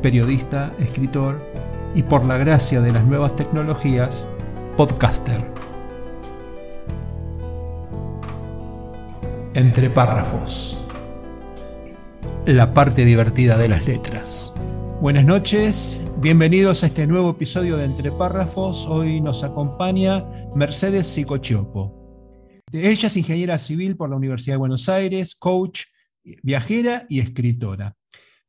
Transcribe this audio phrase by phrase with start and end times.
[0.00, 1.40] periodista, escritor
[1.94, 4.30] y por la gracia de las nuevas tecnologías,
[4.76, 5.44] podcaster.
[9.54, 10.86] Entre párrafos.
[12.46, 14.54] La parte divertida de las letras.
[15.00, 18.86] Buenas noches, bienvenidos a este nuevo episodio de Entre párrafos.
[18.86, 22.00] Hoy nos acompaña Mercedes Sicochiopo.
[22.72, 25.84] Ella es ingeniera civil por la Universidad de Buenos Aires, coach,
[26.42, 27.96] viajera y escritora.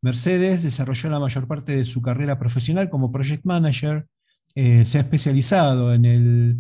[0.02, 4.08] Mercedes desarrolló la mayor parte de su carrera profesional como project manager,
[4.56, 6.58] eh, se ha especializado en el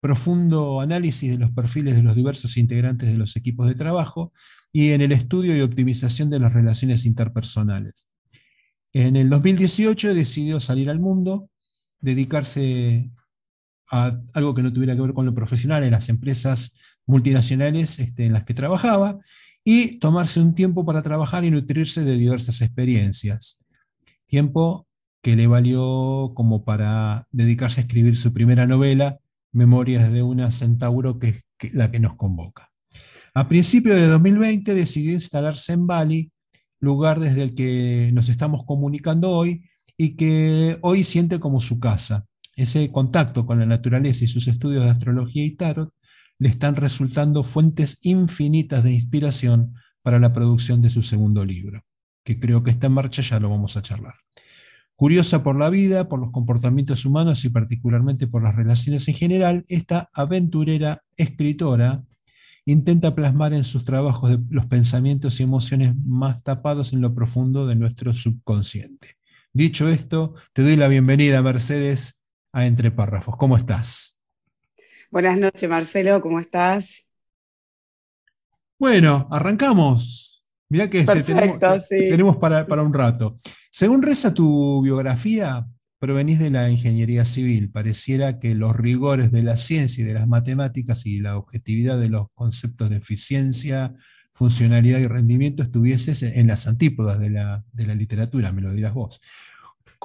[0.00, 4.32] profundo análisis de los perfiles de los diversos integrantes de los equipos de trabajo
[4.72, 8.06] y en el estudio y optimización de las relaciones interpersonales.
[8.92, 11.50] En el 2018 decidió salir al mundo,
[12.00, 13.10] dedicarse
[13.90, 18.26] a algo que no tuviera que ver con lo profesional en las empresas multinacionales este,
[18.26, 19.18] en las que trabajaba,
[19.64, 23.64] y tomarse un tiempo para trabajar y nutrirse de diversas experiencias.
[24.26, 24.86] Tiempo
[25.22, 29.18] que le valió como para dedicarse a escribir su primera novela,
[29.52, 32.70] Memorias de una Centauro, que es la que nos convoca.
[33.32, 36.30] A principios de 2020 decidió instalarse en Bali,
[36.78, 39.64] lugar desde el que nos estamos comunicando hoy
[39.96, 42.26] y que hoy siente como su casa.
[42.56, 45.92] Ese contacto con la naturaleza y sus estudios de astrología y tarot
[46.38, 51.82] le están resultando fuentes infinitas de inspiración para la producción de su segundo libro,
[52.24, 54.14] que creo que está en marcha, ya lo vamos a charlar.
[54.96, 59.64] Curiosa por la vida, por los comportamientos humanos y particularmente por las relaciones en general,
[59.68, 62.04] esta aventurera escritora
[62.64, 67.74] intenta plasmar en sus trabajos los pensamientos y emociones más tapados en lo profundo de
[67.74, 69.16] nuestro subconsciente.
[69.52, 73.36] Dicho esto, te doy la bienvenida, Mercedes, a Entre Párrafos.
[73.36, 74.13] ¿Cómo estás?
[75.14, 77.08] Buenas noches, Marcelo, ¿cómo estás?
[78.76, 80.44] Bueno, arrancamos.
[80.68, 83.36] Mirá que este, tenemos, para, para, un rato.
[83.70, 85.68] Según reza tu biografía,
[86.00, 87.70] provenís de la ingeniería civil.
[87.70, 92.08] Pareciera que los rigores de la ciencia y de las matemáticas y la objetividad de
[92.08, 93.94] los conceptos de eficiencia,
[94.32, 98.92] funcionalidad y rendimiento estuvieses en las antípodas de la, de la literatura, me lo dirás
[98.92, 99.20] vos.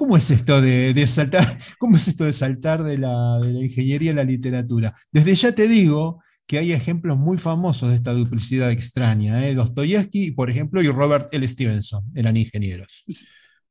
[0.00, 1.44] ¿Cómo es esto de, saltar,
[1.78, 4.94] cómo es esto de, saltar de, la, ingeniería a la literatura?
[5.12, 9.46] Desde ya te digo que hay ejemplos muy famosos de esta duplicidad extraña.
[9.46, 9.54] ¿eh?
[9.54, 11.46] Dostoyevsky, por ejemplo, y Robert L.
[11.46, 13.04] Stevenson eran ingenieros.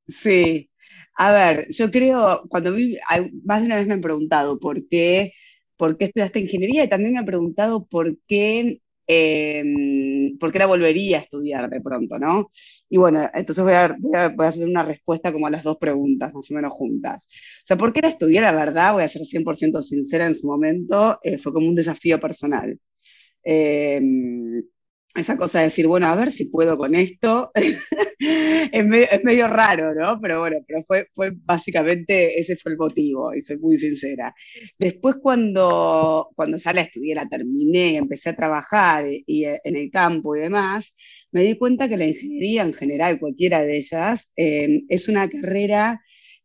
[0.08, 0.70] Sí.
[1.16, 2.76] A ver, yo creo, cuando
[3.44, 5.34] más de una vez me han preguntado por qué,
[5.78, 8.82] por qué estudiaste ingeniería y también me han preguntado por qué
[9.12, 9.64] eh,
[10.40, 12.48] ¿por qué la volvería a estudiar de pronto, no?
[12.90, 13.98] Y bueno, entonces voy a,
[14.36, 17.28] voy, hacer una respuesta como a las dos preguntas, más o menos juntas.
[17.64, 18.40] O sea, ¿por qué la estudié?
[18.42, 22.20] La verdad, voy a ser 100% sincera en su momento, eh, fue como un desafío
[22.20, 22.80] personal.
[23.44, 24.00] Eh,
[25.16, 30.20] esa cosa de decir, bueno, a ver si puedo con esto, es, medio, raro, ¿no?
[30.22, 34.34] Pero bueno, pero fue, fue básicamente, ese fue el motivo, y soy muy sincera.
[34.78, 40.36] Después cuando, cuando ya la estudié, la terminé, empecé a trabajar y, en el campo
[40.36, 40.96] y demás,
[41.32, 46.02] me di cuenta que la ingeniería en general, cualquiera de ellas, eh, es una carrera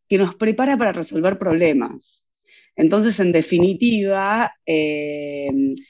[0.07, 2.29] que nos prepara para resolver problemas.
[2.75, 5.47] Entonces, en definitiva, eh,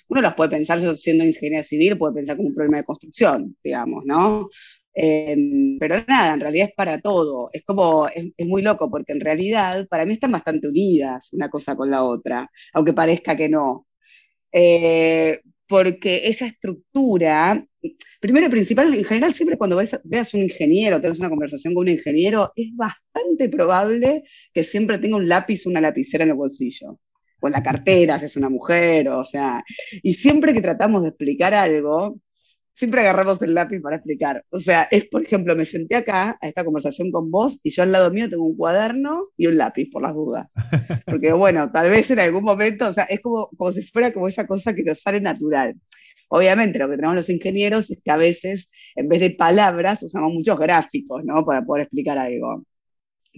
[0.07, 4.03] uno los puede pensar, siendo ingeniera civil, puede pensar como un problema de construcción, digamos,
[4.06, 4.50] ¿no?
[4.96, 5.35] Eh,
[5.79, 7.50] pero nada, en realidad es para todo.
[7.53, 11.75] Es como, es, muy loco, porque en realidad para mí están bastante unidas una cosa
[11.75, 13.88] con la otra, aunque parezca que no.
[14.52, 17.64] Eh, porque esa estructura,
[18.20, 21.84] primero y principal, en general siempre cuando ves, veas un ingeniero, tengas una conversación con
[21.84, 24.23] un ingeniero, es bastante probable
[24.53, 27.00] que siempre tenga un lápiz o una lapicera en el bolsillo,
[27.40, 29.64] o en la cartera, si es una mujer, o sea,
[30.03, 32.20] y siempre que tratamos de explicar algo,
[32.75, 34.45] siempre agarramos el lápiz para explicar.
[34.51, 37.83] O sea, es, por ejemplo, me senté acá a esta conversación con vos y yo
[37.83, 40.53] al lado mío tengo un cuaderno y un lápiz, por las dudas.
[41.05, 44.27] Porque, bueno, tal vez en algún momento, o sea, es como, como si fuera como
[44.27, 45.75] esa cosa que nos sale natural.
[46.27, 50.33] Obviamente, lo que tenemos los ingenieros es que a veces, en vez de palabras, usamos
[50.33, 51.45] muchos gráficos, ¿no?
[51.45, 52.66] Para poder explicar algo.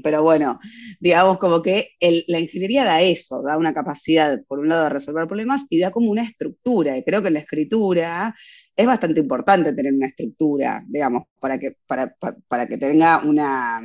[0.04, 0.60] Pero bueno,
[1.00, 1.90] digamos como que
[2.28, 5.92] la ingeniería da eso, da una capacidad, por un lado, de resolver problemas y da
[5.92, 6.98] como una estructura.
[6.98, 8.36] Y creo que en la escritura
[8.78, 12.16] es bastante importante tener una estructura, digamos, para que, para,
[12.48, 13.82] para, que tenga una,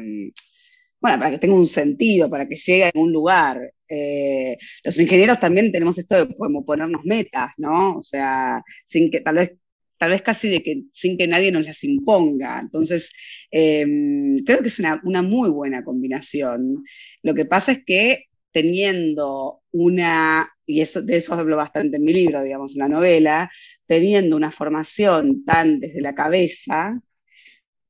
[1.00, 3.72] bueno, para que tenga un sentido, para que llegue a algún lugar.
[3.88, 7.96] Eh, los ingenieros también tenemos esto de como ponernos metas, ¿no?
[7.96, 9.54] O sea, sin que tal vez
[9.98, 12.58] tal vez casi de que sin que nadie nos las imponga.
[12.60, 13.12] Entonces,
[13.52, 16.84] em, creo que es una, una, muy buena combinación.
[17.22, 22.12] Lo que pasa es que teniendo una, y eso, de eso hablo bastante en mi
[22.12, 23.50] libro, digamos, en la novela,
[23.86, 27.00] teniendo una formación tan desde la cabeza,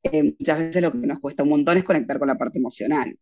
[0.02, 3.16] eh, muchas veces lo que nos cuesta un montón es conectar con la parte emocional.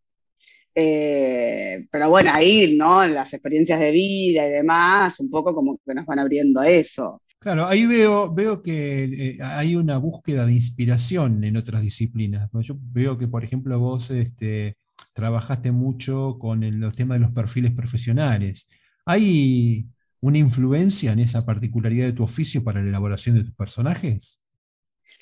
[0.73, 3.05] Eh, pero bueno, ahí, ¿no?
[3.05, 7.21] Las experiencias de vida y demás, un poco como que nos van abriendo a eso.
[7.39, 12.49] Claro, ahí veo, veo que eh, hay una búsqueda de inspiración en otras disciplinas.
[12.61, 14.77] Yo veo que, por ejemplo, vos este,
[15.15, 18.69] trabajaste mucho con el, los temas de los perfiles profesionales.
[19.05, 19.87] ¿Hay
[20.21, 24.39] una influencia en esa particularidad de tu oficio para la elaboración de tus personajes?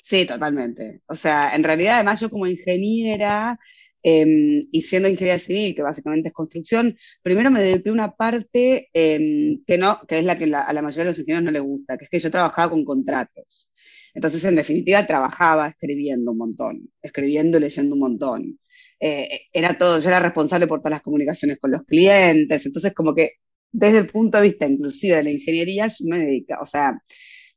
[0.02, 1.02] Sí, totalmente.
[1.06, 3.58] O sea, en realidad, además, yo como ingeniera
[4.02, 8.88] em, y siendo ingeniera civil, que básicamente es construcción, primero me dediqué a una parte
[8.92, 11.62] em, que, no, que es la que a la mayoría de los ingenieros no les
[11.62, 13.72] gusta, que es que yo trabajaba con contratos.
[14.14, 18.58] Entonces, en definitiva, trabajaba escribiendo un montón, escribiendo y leyendo un montón.
[18.98, 23.14] Eh, era todo, yo era responsable por todas las comunicaciones con los clientes, entonces como
[23.14, 23.32] que
[23.72, 27.00] desde el punto de vista inclusive de la ingeniería, yo me dedicaba, o sea,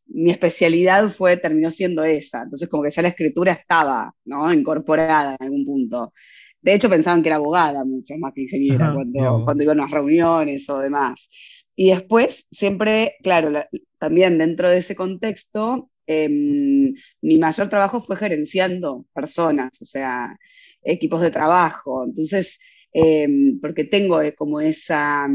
[0.08, 2.44] mi especialidad fue, terminó siendo esa.
[2.44, 4.52] Entonces, como que ya la escritura estaba, ¿no?
[4.54, 6.14] Incorporada en algún punto.
[6.62, 9.92] De hecho, pensaban que era abogada mucho más que ingeniera cuando, cuando iba a unas
[9.92, 11.30] reuniones o demás.
[11.76, 13.52] Y después, siempre, claro,
[13.98, 20.38] también dentro de ese contexto, em, mi mayor trabajo fue gerenciando personas, o sea,
[20.84, 22.06] equipos de trabajo.
[22.06, 22.60] Entonces,
[22.94, 25.28] em, porque tengo eh, como esa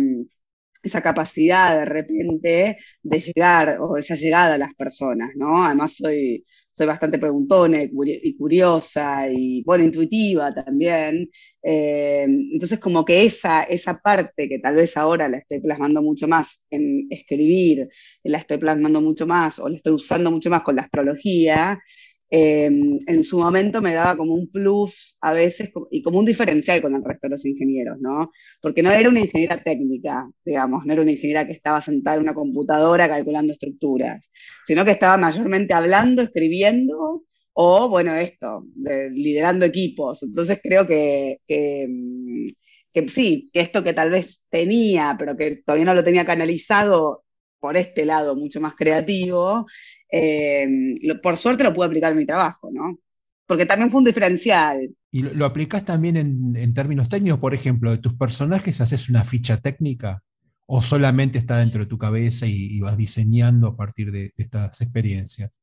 [0.82, 5.64] esa capacidad de repente de llegar o esa llegada a las personas, ¿no?
[5.64, 11.30] Además soy, soy bastante preguntona y curiosa y, bueno, intuitiva también.
[11.62, 16.28] Eh, entonces, como que esa, esa parte que tal vez ahora la estoy plasmando mucho
[16.28, 17.88] más en escribir,
[18.22, 21.78] la estoy plasmando mucho más o la estoy usando mucho más con la astrología,
[22.30, 26.82] Em, en su momento me daba como un plus a veces y como un diferencial
[26.82, 28.30] con el resto de los ingenieros, ¿no?
[28.60, 32.25] Porque no era una ingeniera técnica, digamos, no era una ingeniera que estaba sentada en
[32.25, 34.30] una computadora calculando estructuras,
[34.66, 38.64] sino que estaba mayormente hablando, escribiendo o, bueno, esto,
[39.12, 40.22] liderando equipos.
[40.22, 41.88] Entonces creo que, que,
[42.92, 47.25] que sí, que esto que tal vez tenía, pero que todavía no lo tenía canalizado,
[47.60, 49.66] por este lado mucho más creativo,
[50.10, 50.66] eh,
[51.22, 52.99] por suerte lo pude aplicar en mi trabajo, ¿no?
[53.46, 54.90] Porque también fue un diferencial.
[55.10, 57.40] ¿Y lo, aplicás también en, términos técnicos?
[57.40, 60.22] Por ejemplo, ¿de tus personajes haces una ficha técnica?
[60.66, 65.62] ¿O solamente está dentro de tu cabeza y, vas diseñando a partir de, estas experiencias?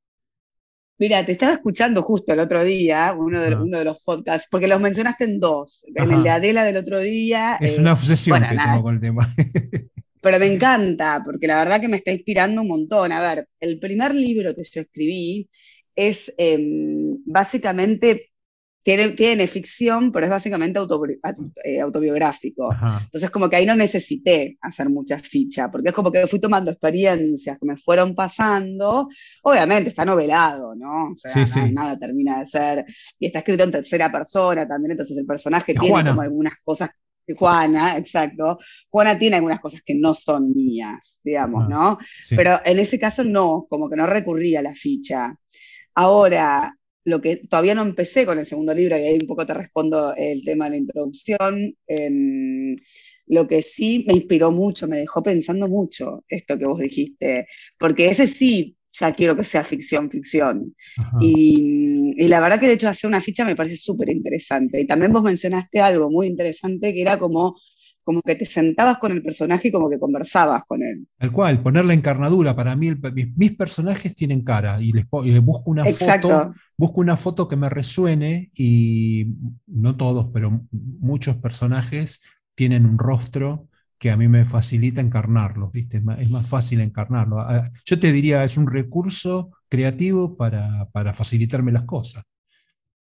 [0.97, 4.67] Mira, te estaba escuchando justo el otro día, uno de, uno de los podcasts, porque
[4.67, 5.85] los mencionaste en dos.
[5.93, 7.57] En el de Adela del otro día.
[7.59, 9.29] Es una obsesión que tengo con el tema.
[10.25, 13.11] pero me encanta, porque la verdad que me está inspirando un montón.
[13.11, 15.47] A ver, el primer libro que yo escribí
[15.95, 18.31] es em, básicamente,
[18.81, 20.79] tiene, tiene, ficción, pero es básicamente
[21.63, 22.71] eh, autobiográfico.
[23.03, 26.71] Entonces, como que ahí no necesité hacer mucha ficha, porque es como que fui tomando
[26.71, 29.07] experiencias que me fueron pasando.
[29.43, 31.11] Obviamente está novelado, ¿no?
[31.11, 32.85] O sea, nada, termina de ser.
[33.19, 36.89] Y está escrito en tercera persona también, entonces el personaje tiene como algunas cosas
[37.33, 38.57] Juana, exacto.
[38.89, 41.97] Juana tiene algunas cosas que no son mías, digamos, ah, ¿no?
[42.35, 45.35] Pero en ese caso no, como que no recurría a la ficha.
[45.95, 46.71] Ahora,
[47.05, 50.13] lo que todavía no empecé con el segundo libro, y ahí un poco te respondo
[50.15, 52.75] el tema de la introducción, em,
[53.27, 57.47] lo que sí me inspiró mucho, me dejó pensando mucho esto que vos dijiste,
[57.79, 60.75] porque ese sí ya quiero que sea ficción, ficción.
[61.19, 64.79] Y, la verdad que el hecho de hacer una ficha me parece súper interesante.
[64.79, 67.57] Y también vos mencionaste algo muy interesante que era como,
[68.03, 71.07] como que te sentabas con el personaje y como que conversabas con él.
[71.17, 72.55] Tal cual, poner la encarnadura.
[72.55, 72.91] Para mí,
[73.35, 75.05] mis, personajes tienen cara y les,
[75.43, 76.53] busco una foto.
[76.77, 79.27] Busco una foto que me resuene y
[79.67, 82.21] no todos, pero muchos personajes
[82.53, 83.67] tienen un rostro
[84.05, 85.97] que a mí me facilita encarnarlo, ¿viste?
[86.19, 87.39] Es más, fácil encarnarlo.
[87.39, 90.85] Ah, yo te diría, es un recurso creativo para,
[91.15, 92.23] facilitarme las cosas.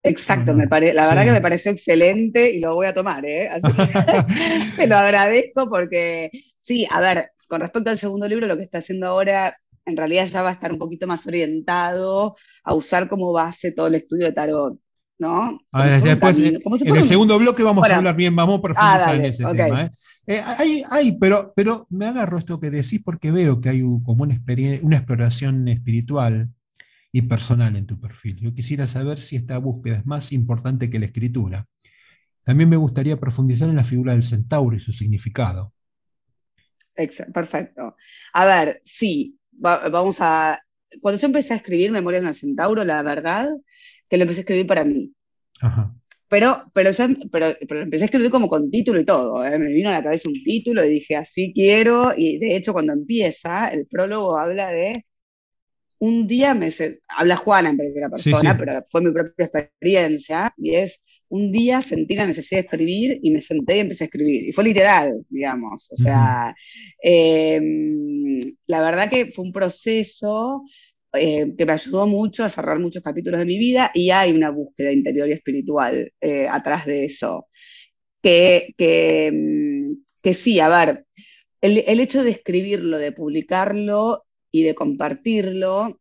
[0.02, 3.48] Exacto, me la verdad que me pareció excelente y lo voy a tomar, ¿eh?
[4.76, 8.78] te lo agradezco porque, sí, a ver, con respecto al segundo libro, lo que está
[8.78, 13.32] haciendo ahora en realidad ya va a estar un poquito más orientado a usar como
[13.32, 14.80] base todo el estudio de tarot.
[15.20, 15.58] ¿no?
[16.02, 19.44] después, en el segundo bloque vamos a hablar bien, vamos a profundizar ah, en ese
[19.44, 19.84] tema.
[19.84, 19.90] ¿eh?
[20.30, 20.42] Eh,
[20.90, 24.38] hay, pero, pero me agarro esto que decís porque veo que hay como una,
[24.82, 26.50] una exploración espiritual
[27.10, 28.36] y personal en tu perfil.
[28.36, 31.66] Yo quisiera saber si esta búsqueda es más importante que la escritura.
[32.44, 35.72] también me gustaría profundizar en la figura del centauro y su significado.
[37.32, 37.96] Perfecto.
[38.34, 40.62] A ver, sí, vamos a...
[41.00, 43.48] Cuando yo empecé a escribir Memorias de un centauro, la verdad
[44.10, 45.10] que lo empecé a escribir para mí.
[46.28, 47.46] Pero, pero, ya, pero,
[47.80, 49.44] empecé a escribir como con título y todo.
[49.44, 49.58] ¿eh?
[49.58, 52.12] Me vino a la cabeza un título y dije, así quiero.
[52.16, 55.04] Y de hecho, cuando empieza, el prólogo habla de
[56.00, 56.70] un día me
[57.08, 62.14] habla Juana en primera persona, pero fue mi propia experiencia, y es un día sentí
[62.14, 64.48] la necesidad de escribir y me senté y empecé a escribir.
[64.48, 65.90] Y fue literal, digamos.
[65.92, 66.54] O sea,
[67.02, 70.62] em, la verdad que fue un proceso
[71.18, 74.50] eh, que me ayudó mucho a cerrar muchos capítulos de mi vida y hay una
[74.50, 77.48] búsqueda interior y espiritual eh, atrás de eso.
[78.22, 81.06] Que, que, em, que, sí, a ver,
[81.60, 86.00] el, el hecho de escribirlo, de publicarlo y de compartirlo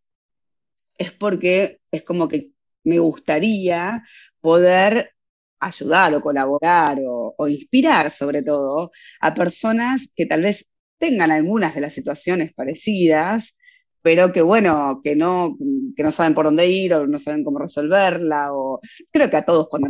[0.97, 2.51] es porque es como que
[2.83, 4.01] me gustaría
[4.41, 5.13] poder
[5.59, 11.81] ayudar o colaborar o, inspirar sobre todo a personas que tal vez tengan algunas de
[11.81, 13.57] las situaciones parecidas,
[14.01, 15.57] pero que bueno, que no,
[15.95, 18.53] que no saben por dónde ir o no saben cómo resolverla.
[18.53, 18.79] O...
[19.11, 19.89] Creo que a todos cuando,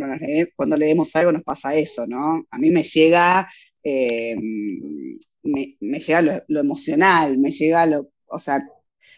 [0.56, 2.46] cuando leemos algo nos pasa eso, ¿no?
[2.50, 3.48] A mí me llega,
[3.84, 4.36] eh,
[5.44, 8.68] me, llega lo, emocional, me llega lo, o sea,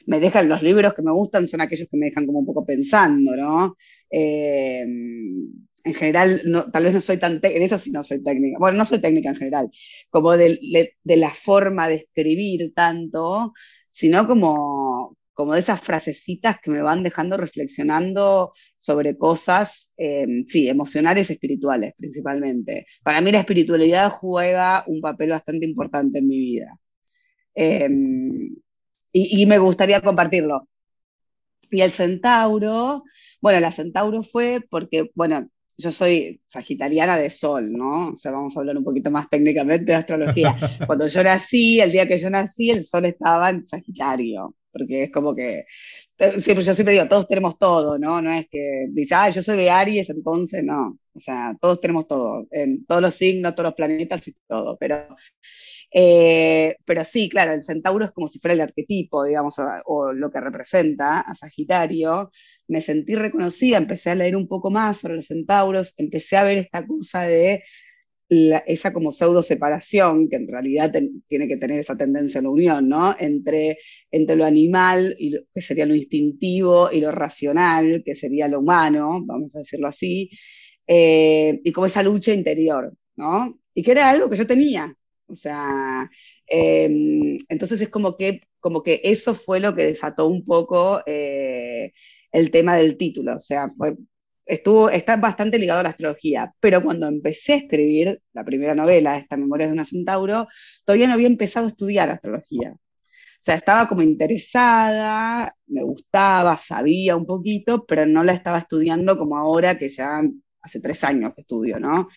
[0.05, 2.65] me dejan los libros que me gustan, son aquellos que me dejan como un poco
[2.65, 3.77] pensando, ¿no?
[4.09, 4.85] Eh,
[5.83, 6.41] en general,
[6.71, 9.29] tal vez no soy tan en eso sí no soy técnica, bueno, no soy técnica
[9.29, 9.71] en general,
[10.09, 10.59] como de,
[11.03, 13.53] la forma de escribir tanto,
[13.89, 20.67] sino como, como de esas frasecitas que me van dejando reflexionando sobre cosas, em, sí,
[20.67, 22.85] emocionales espirituales principalmente.
[23.03, 26.77] Para mí la espiritualidad juega un papel bastante importante en mi vida.
[27.55, 28.55] Em,
[29.11, 30.67] y, y me gustaría compartirlo.
[31.71, 33.03] Y el centauro,
[33.41, 35.49] bueno, la centauro fue porque, bueno,
[35.79, 38.09] yo soy sagitariana de sol, ¿no?
[38.09, 40.57] O sea, vamos a hablar un poquito más técnicamente de astrología.
[40.87, 45.11] Cuando yo nací, el día que yo nací, el sol estaba en Sagitario, porque es
[45.11, 45.65] como que,
[46.37, 48.21] siempre, yo siempre digo, todos tenemos todo, ¿no?
[48.21, 50.99] No es que dice, ah, yo soy de Aries, entonces no.
[51.13, 54.97] O sea, todos tenemos todo, en todos los signos, todos los planetas y todo, pero
[55.91, 59.55] eh, pero sí, claro, el centauro es como si fuera el arquetipo, digamos,
[59.85, 62.31] o, lo que representa a Sagitario.
[62.67, 66.59] Me sentí reconocida, empecé a leer un poco más sobre los centauros, empecé a ver
[66.59, 67.63] esta cosa de
[68.29, 70.93] esa como pseudo separación, que en realidad
[71.27, 73.15] tiene que tener esa tendencia a la unión, ¿no?
[73.19, 73.79] Entre,
[74.11, 79.23] entre lo animal, y que sería lo instintivo, y lo racional, que sería lo humano,
[79.25, 80.29] vamos a decirlo así,
[80.87, 83.59] eh, y como esa lucha interior, ¿no?
[83.73, 84.93] Y que era algo que yo tenía,
[85.29, 86.09] o sea,
[86.47, 91.93] em, entonces es como que, como que eso fue lo que desató un poco eh,
[92.31, 93.35] el tema del título.
[93.35, 93.67] O sea,
[94.45, 99.17] estuvo, está bastante ligado a la astrología, pero cuando empecé a escribir la primera novela,
[99.17, 100.47] esta Memoria de una Centauro,
[100.85, 102.71] todavía no había empezado a estudiar astrología.
[102.71, 109.17] O sea, estaba como interesada, me gustaba, sabía un poquito, pero no la estaba estudiando
[109.17, 110.21] como ahora que ya
[110.61, 112.09] hace tres años que estudio, ¿no?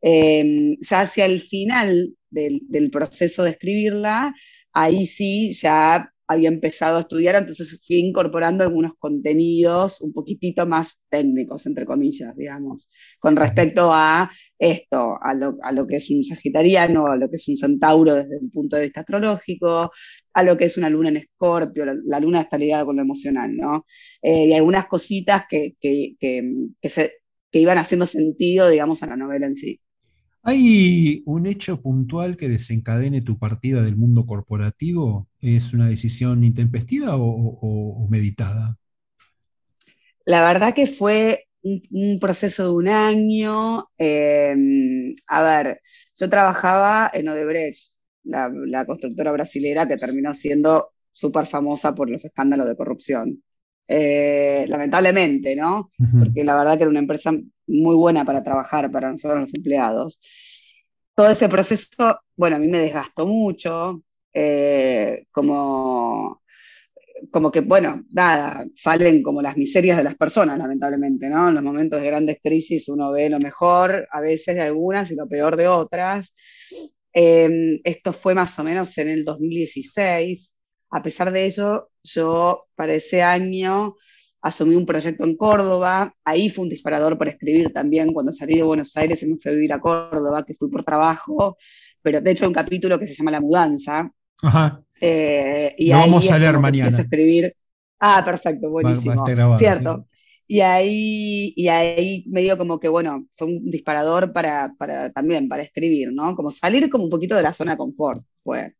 [0.00, 4.34] Em, ya hacia el final del, proceso de escribirla,
[4.72, 11.06] ahí sí ya había empezado a estudiar, entonces fui incorporando algunos contenidos un poquitito más
[11.08, 17.16] técnicos, entre comillas, digamos, con respecto a esto, a lo, que es un sagitariano, a
[17.16, 19.90] lo que es un centauro desde el punto de vista astrológico,
[20.34, 23.56] a lo que es una luna en escorpio, la, luna está ligada con lo emocional,
[23.56, 23.86] ¿no?
[24.20, 26.16] Eh, y algunas cositas que, que,
[26.82, 27.12] se,
[27.50, 29.80] que iban haciendo sentido, digamos, a la novela en sí.
[30.48, 35.28] ¿Hay un hecho puntual que desencadene tu partida del mundo corporativo?
[35.42, 38.78] ¿Es una decisión intempestiva o, meditada?
[40.24, 43.90] La verdad que fue un, proceso de un año.
[43.98, 45.82] Em, a ver,
[46.18, 52.66] yo trabajaba en Odebrecht, la, constructora brasilera que terminó siendo súper famosa por los escándalos
[52.68, 53.42] de corrupción.
[53.86, 55.90] Eh, lamentablemente, ¿no?
[56.18, 57.32] Porque la verdad que era una empresa
[57.68, 60.20] muy buena para trabajar para nosotros los empleados.
[61.14, 66.42] Todo ese proceso, bueno, a mí me desgastó mucho, eh, como,
[67.30, 71.48] como que, bueno, nada, salen como las miserias de las personas, lamentablemente, ¿no?
[71.48, 75.16] En los momentos de grandes crisis uno ve lo mejor a veces de algunas y
[75.16, 76.34] lo peor de otras.
[77.12, 80.58] Em, esto fue más o menos en el 2016.
[80.90, 83.96] A pesar de ello, yo para ese año
[84.40, 88.62] asumí un proyecto en Córdoba, ahí fue un disparador para escribir también, cuando salí de
[88.62, 91.56] Buenos Aires y me fui a vivir a Córdoba, que fui por trabajo,
[92.02, 94.10] pero de hecho un capítulo que se llama La mudanza.
[94.42, 94.82] Ajá.
[95.00, 96.88] Eh, y Lo vamos a leer mañana.
[96.88, 97.54] escribir.
[98.00, 99.24] Ah, perfecto, buenísimo.
[99.56, 100.06] Cierto.
[100.46, 105.62] y ahí, y ahí medio como que, bueno, fue un disparador para, para también, para
[105.62, 106.34] escribir, ¿no?
[106.34, 108.74] Como salir como un poquito de la zona de confort, fue.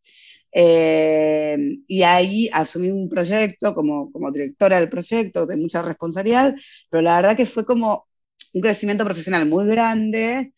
[0.52, 6.54] Eh, y ahí asumí un proyecto como, como directora del proyecto, de mucha responsabilidad,
[6.90, 8.08] pero la verdad que fue como
[8.54, 10.52] un crecimiento profesional muy grande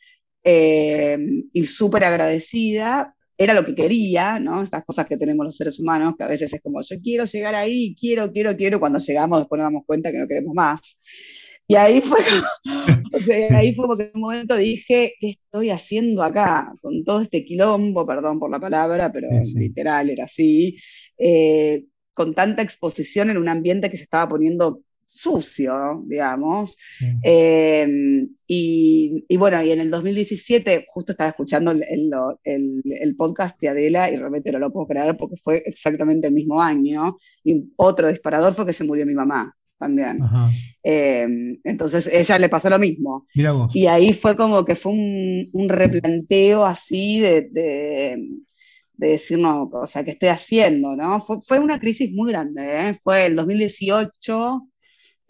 [0.44, 1.18] eh,
[1.52, 3.14] y súper agradecida.
[3.36, 4.62] Era lo que quería, ¿no?
[4.62, 7.54] Estas cosas que tenemos los seres humanos, que a veces es como, yo quiero llegar
[7.54, 11.00] ahí, quiero, quiero, quiero, cuando llegamos después nos damos cuenta que no queremos más.
[11.70, 12.18] Y ahí fue,
[13.12, 16.72] o sea, ahí fue porque en un momento dije, ¿qué estoy haciendo acá?
[16.82, 20.76] Con todo este quilombo, perdón por la palabra, pero literal era así,
[21.16, 26.76] eh, con tanta exposición en un ambiente que se estaba poniendo sucio, digamos.
[27.22, 31.84] Em, y, bueno, y en el 2017, justo estaba escuchando el,
[32.42, 36.60] el, podcast de Adela y realmente no lo puedo creer porque fue exactamente el mismo
[36.60, 37.16] año.
[37.44, 40.18] Y otro disparador fue que se murió mi mamá también.
[40.82, 43.26] Em, entonces ella le pasó lo mismo.
[43.74, 48.18] Y ahí fue como que fue un, replanteo así de, de,
[48.94, 50.94] decir, no, o sea, ¿qué estoy haciendo?
[50.94, 51.20] ¿no?
[51.20, 52.98] Fue, una crisis muy grande, ¿eh?
[53.02, 54.68] fue el 2018.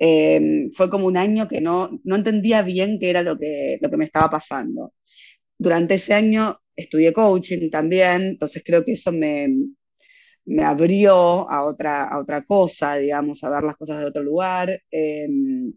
[0.03, 3.91] Em, fue como un año que no, no entendía bien qué era lo que, lo
[3.91, 4.95] que me estaba pasando.
[5.59, 9.47] Durante ese año estudié coaching también, entonces creo que eso me,
[10.47, 14.71] me abrió a otra, a otra cosa, digamos, a ver las cosas de otro lugar.
[14.91, 15.73] Em,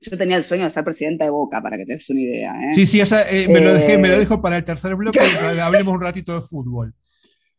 [0.00, 2.52] yo tenía el sueño de ser presidenta de Boca, para que te des una idea.
[2.52, 2.74] ¿eh?
[2.74, 5.20] Sí, sí, eh, me, lo dejé, me lo eh, dejo para el tercer bloque
[5.60, 6.94] hablemos un ratito de fútbol.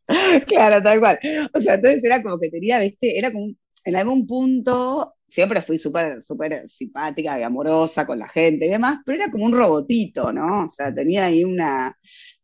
[0.48, 1.20] Claro, tal cual.
[1.54, 3.48] O sea, entonces era como que tenía, viste, era como
[3.84, 9.00] en algún punto siempre fui súper, súper simpática y amorosa con la gente y demás,
[9.06, 10.66] pero era como un robotito, ¿no?
[10.66, 11.98] O sea, tenía ahí una,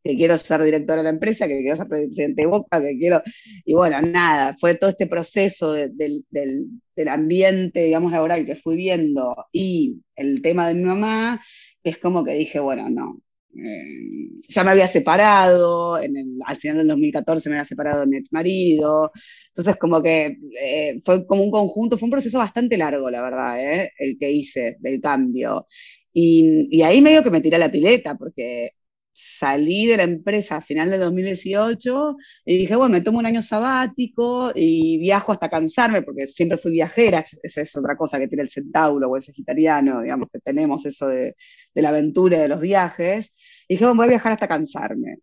[0.03, 3.21] que quiero ser directora de la empresa, que quiero ser presidente de Boca, que quiero,
[3.65, 9.35] y bueno, nada, fue todo este proceso del, del, ambiente, digamos, laboral que fui viendo
[9.51, 11.41] y el tema de mi mamá,
[11.83, 13.19] que es como que dije, bueno, no,
[13.53, 18.33] ya me había separado, en el, al final del 2014 me había separado mi ex
[18.33, 19.11] marido,
[19.47, 23.59] entonces como que eh, fue como un conjunto, fue un proceso bastante largo, la verdad,
[23.63, 25.67] eh, el que hice del cambio.
[26.11, 28.71] Y, y, ahí medio que me tiré la pileta, porque
[29.13, 33.41] salí de la empresa a final de 2018 y dije, bueno, me tomo un año
[33.41, 38.43] sabático y viajo hasta cansarme, porque siempre fui viajera, esa es otra cosa que tiene
[38.43, 41.35] el centauro o el sagitariano, digamos que tenemos eso de,
[41.73, 43.37] de la aventura de los viajes.
[43.67, 45.17] Y dije, voy a viajar hasta cansarme.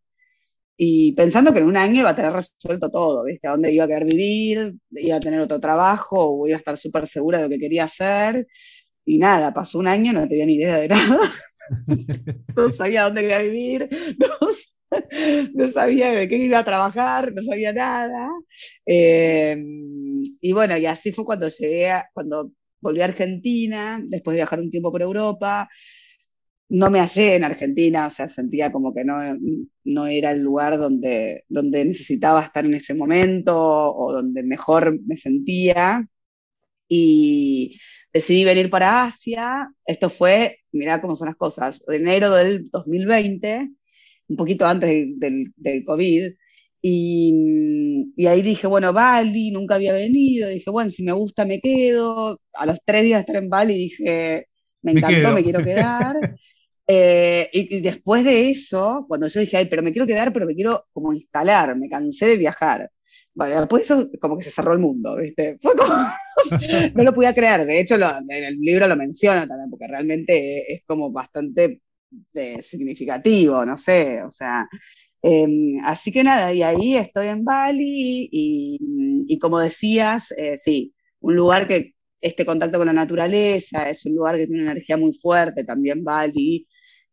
[0.77, 3.47] Y pensando que en un año iba a tener resuelto todo, ¿viste?
[3.47, 7.07] A dónde iba a querer vivir, iba a tener otro trabajo, iba a estar súper
[7.07, 8.47] segura de lo que quería hacer.
[9.05, 11.19] Y nada, pasó un año, no tenía ni idea de nada.
[12.57, 13.89] no sabía dónde quería vivir,
[15.55, 18.31] no, sabía de qué iba a trabajar, no sabía nada.
[18.87, 24.61] Em, y bueno, y así fue cuando llegué, cuando volví a Argentina, después de viajar
[24.61, 25.69] un tiempo por Europa.
[26.71, 29.17] No me hallé en Argentina, o sea, sentía como que no,
[29.85, 35.17] no era el lugar donde, donde necesitaba estar en ese momento o donde mejor me
[35.17, 36.07] sentía.
[36.89, 37.79] Y
[38.13, 39.69] decidí venir para Asia.
[39.87, 43.71] Esto fue, mirá cómo son las cosas, de enero del 2020,
[44.29, 46.33] un poquito antes del, del, COVID.
[46.83, 50.49] Y, y, ahí dije, bueno, Bali, nunca había venido.
[50.49, 52.41] Dije, bueno, si me gusta me quedo.
[52.55, 54.47] A los tres días de estar en Bali dije,
[54.83, 56.17] me encantó, me, quiero quedar.
[56.93, 60.45] Eh, y, y, después de eso, cuando yo dije, ay, pero me quiero quedar, pero
[60.45, 62.91] me quiero como instalar, me cansé de viajar.
[63.33, 65.57] Bueno, después eso como que se cerró el mundo, ¿viste?
[65.63, 65.95] Fue como,
[66.97, 70.83] no lo podía creer, de hecho en el libro lo menciona también, porque realmente es
[70.85, 71.81] como bastante
[72.35, 74.69] eh, significativo, no sé, o sea,
[75.23, 81.37] em, así que nada, y ahí estoy en Bali y, como decías, eh, sí, un
[81.37, 85.13] lugar que este contacto con la naturaleza, es un lugar que tiene una energía muy
[85.13, 86.67] fuerte, también Bali,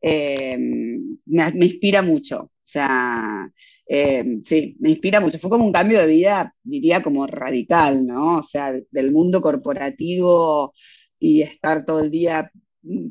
[0.08, 3.48] em, me, inspira mucho, o sea,
[3.88, 5.39] eh, sí, me inspira mucho.
[5.39, 8.38] Fue como un cambio de vida, diría como radical, ¿no?
[8.39, 10.74] O sea, del mundo corporativo
[11.20, 12.52] y estar todo el día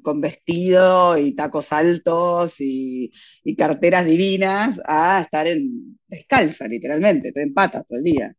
[0.02, 3.11] con vestido y tacos altos y,
[3.56, 8.35] carteras divinas a estar en descalza, literalmente, te empatas todo el día.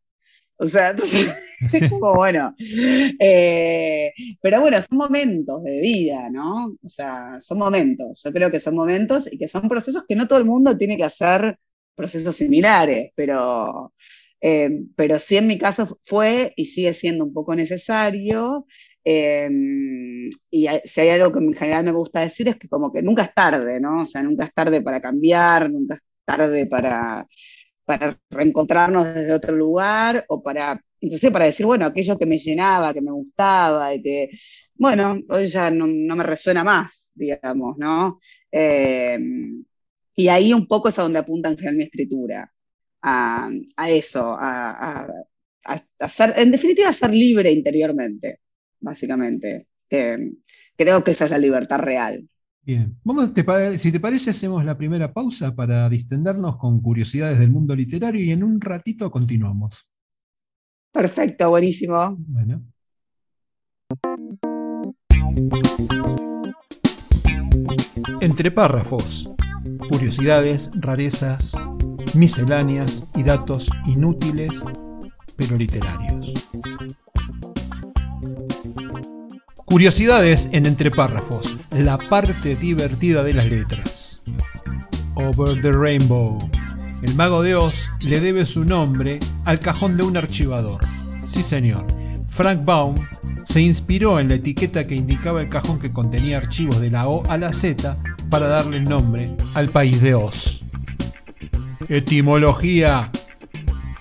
[0.58, 1.34] O sea, entonces,
[1.74, 2.56] es como bueno.
[3.20, 6.76] Eh, pero bueno, son momentos de vida, ¿no?
[6.82, 8.22] O sea, son momentos.
[8.24, 10.98] Yo creo que son momentos y que son procesos que no todo el mundo tiene
[10.98, 11.60] que hacer
[11.96, 13.94] procesos similares, pero,
[14.42, 18.66] eh, pero sí en mi caso fue y sigue siendo un poco necesario.
[19.04, 19.50] Eh,
[20.50, 23.24] y si hay algo que en general me gusta decir es que como que nunca
[23.24, 24.02] es tarde, ¿no?
[24.02, 27.26] O sea, nunca es tarde para cambiar, nunca es tarde para,
[27.88, 32.94] para reencontrarnos desde otro lugar o para inclusive para decir, bueno, aquello que me llenaba,
[32.94, 34.30] que me gustaba, y que,
[34.76, 38.20] bueno, hoy ya no, me resuena más, digamos, ¿no?
[38.52, 39.18] Eh,
[40.16, 42.52] y ahí un poco es a donde apunta en general mi escritura,
[43.04, 43.50] a,
[43.88, 45.08] eso, a,
[46.10, 48.42] ser, en definitiva, a ser libre interiormente,
[48.80, 49.68] básicamente.
[49.88, 52.28] creo que esa es la libertad real.
[52.68, 53.32] Bien, Vamos,
[53.78, 58.32] si te parece, hacemos la primera pausa para distendernos con curiosidades del mundo literario y
[58.32, 59.90] en un ratito continuamos.
[60.92, 62.18] Perfecto, buenísimo.
[62.20, 62.62] Bueno.
[68.20, 69.32] Entre párrafos,
[69.90, 71.54] curiosidades, rarezas,
[72.16, 74.62] misceláneas y datos inútiles
[75.38, 76.50] pero literarios.
[79.66, 84.22] Curiosidades en entre párrafos, la parte divertida de las letras.
[85.16, 86.38] Over the Rainbow.
[87.04, 90.84] El mago de Oz le debe su nombre al cajón de un archivador.
[91.28, 91.86] Sí, señor.
[92.28, 92.96] Frank Baum
[93.44, 97.24] se inspiró en la etiqueta que indicaba el cajón que contenía archivos de la O
[97.30, 97.96] a la Z
[98.30, 100.66] para darle el nombre al país de Oz.
[101.90, 103.12] Etimología.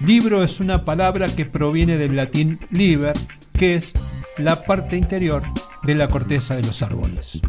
[0.01, 3.17] Libro es una palabra que proviene del latín liber,
[3.53, 3.95] que es
[4.39, 5.43] la parte interior
[5.85, 7.41] de la corteza de los árboles.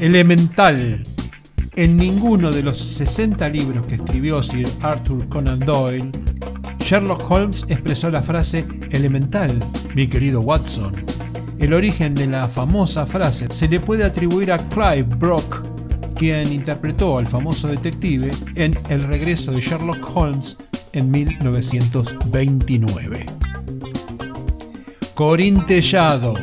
[0.00, 1.02] Elemental
[1.74, 6.10] en ninguno de los 60 libros que escribió Sir Arthur Conan Doyle,
[6.80, 9.58] Sherlock Holmes expresó la frase elemental,
[9.94, 10.94] mi querido Watson.
[11.58, 15.62] El origen de la famosa frase se le puede atribuir a Clive Brock,
[16.14, 20.58] quien interpretó al famoso detective en El regreso de Sherlock Holmes
[20.92, 23.24] en 1929.
[25.14, 26.34] Corín Tellado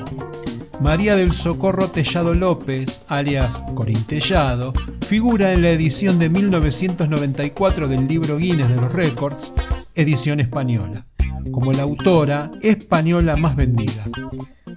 [0.79, 4.73] María del Socorro Tellado López, alias Corín Tellado,
[5.07, 9.51] figura en la edición de 1994 del libro Guinness de los Récords,
[9.95, 11.05] edición española,
[11.51, 14.05] como la autora española más vendida.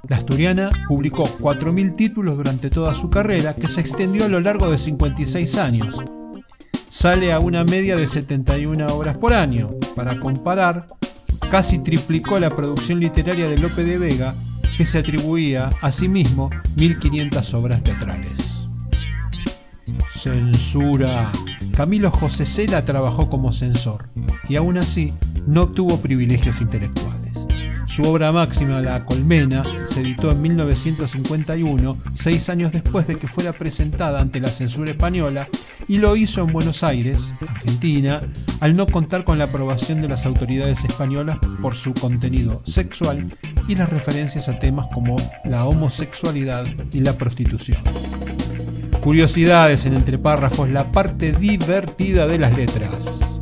[0.08, 4.70] La asturiana publicó 4.000 títulos durante toda su carrera, que se extendió a lo largo
[4.70, 6.02] de 56 años.
[6.88, 9.70] Sale a una media de 71 obras por año.
[9.94, 10.88] Para comparar,
[11.50, 14.34] casi triplicó la producción literaria de Lope de Vega
[14.76, 18.66] que se atribuía a sí mismo 1500 obras teatrales.
[20.08, 21.30] Censura.
[21.76, 24.08] Camilo José Cela trabajó como censor
[24.48, 25.14] y aún así
[25.46, 27.11] no obtuvo privilegios intelectuales.
[27.92, 33.52] Su obra máxima, La Colmena, se editó en 1951, seis años después de que fuera
[33.52, 35.46] presentada ante la censura española,
[35.88, 38.20] y lo hizo en Buenos Aires, Argentina,
[38.60, 43.26] al no contar con la aprobación de las autoridades españolas por su contenido sexual
[43.68, 47.76] y las referencias a temas como la homosexualidad y la prostitución.
[49.02, 53.41] Curiosidades en entre párrafos, la parte divertida de las letras.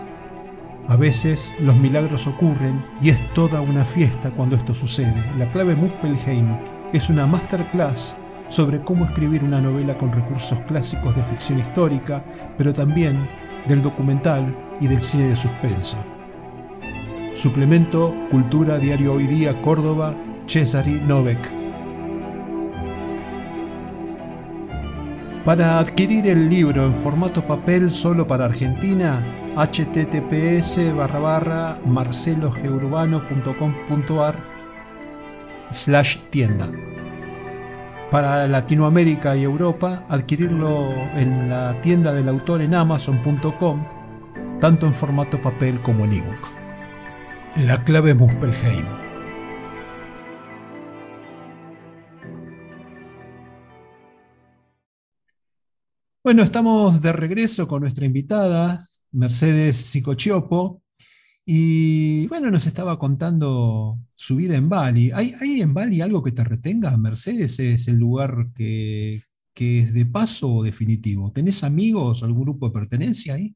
[0.87, 5.15] A veces los milagros ocurren y es toda una fiesta cuando esto sucede.
[5.37, 6.57] La clave Muspelheim
[6.91, 12.23] es una masterclass sobre cómo escribir una novela con recursos clásicos de ficción histórica,
[12.57, 13.29] pero también
[13.67, 15.97] del documental y del cine de suspenso.
[17.33, 20.13] Suplemento Cultura Diario Hoy Día Córdoba,
[20.47, 21.60] Cesari Novek.
[25.45, 29.25] Para adquirir el libro en formato papel solo para Argentina,
[29.55, 34.35] https barra barra marcelogeurbano.com.ar
[35.71, 36.69] slash tienda.
[38.11, 43.83] Para Latinoamérica y Europa, adquirirlo en la tienda del autor en amazon.com,
[44.59, 46.49] tanto en formato papel como en ebook.
[47.65, 49.00] La clave Muspelheim.
[56.31, 58.79] Bueno, estamos de regreso con nuestra invitada,
[59.11, 60.81] Mercedes Sicochiopo,
[61.45, 65.11] y bueno, nos estaba contando su vida en Bali.
[65.11, 67.59] ¿Hay, en Bali algo que te retenga, Mercedes?
[67.59, 69.21] ¿Es el lugar que,
[69.53, 71.33] que es de paso o definitivo?
[71.33, 73.53] ¿Tenés amigos, algún grupo de pertenencia ahí?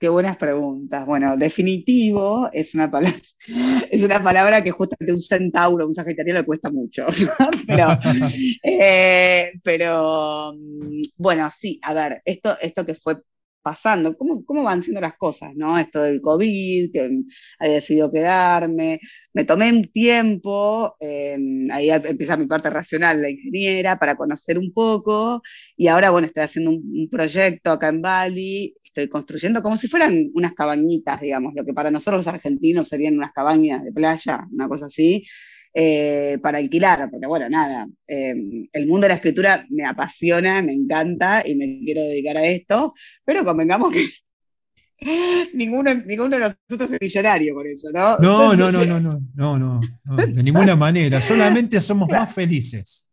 [0.00, 1.06] Qué buenas preguntas.
[1.06, 3.18] Bueno, definitivo es una palabra,
[3.90, 7.06] es una palabra que justamente un centauro, un sagitario le cuesta mucho.
[8.62, 13.16] Eh, pero, mm, bueno, sí, a ver, esto, esto que fue
[13.64, 15.78] pasando, cómo, cómo van siendo las cosas, ¿no?
[15.78, 17.10] Esto del COVID, que
[17.58, 19.00] había decidido quedarme.
[19.32, 21.38] Me tomé un tiempo, eh,
[21.72, 25.42] ahí empieza mi parte racional, la ingeniera, para conocer un poco.
[25.76, 30.30] Y ahora, bueno, estoy haciendo un, proyecto acá en Bali, estoy construyendo como si fueran
[30.34, 34.68] unas cabañitas, digamos, lo que para nosotros los argentinos serían unas cabañas de playa, una
[34.68, 35.26] cosa así.
[35.76, 38.32] Eh, para alquilar, porque bueno, nada, eh,
[38.72, 42.94] el mundo de la escritura me apasiona, me encanta y me quiero dedicar a esto,
[43.24, 44.06] pero convengamos que
[45.54, 48.18] ninguno, ninguno de nosotros es millonario por eso, ¿no?
[48.18, 53.10] No, no, no, no, no, no, no, de ninguna manera, solamente somos más felices.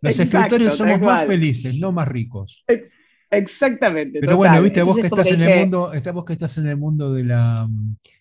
[0.00, 2.64] Los escritores somos más felices, no más ricos.
[3.30, 4.20] Exactamente.
[4.20, 7.12] Pero bueno, viste, vos que estás en el mundo, vos que estás en el mundo
[7.12, 7.68] de la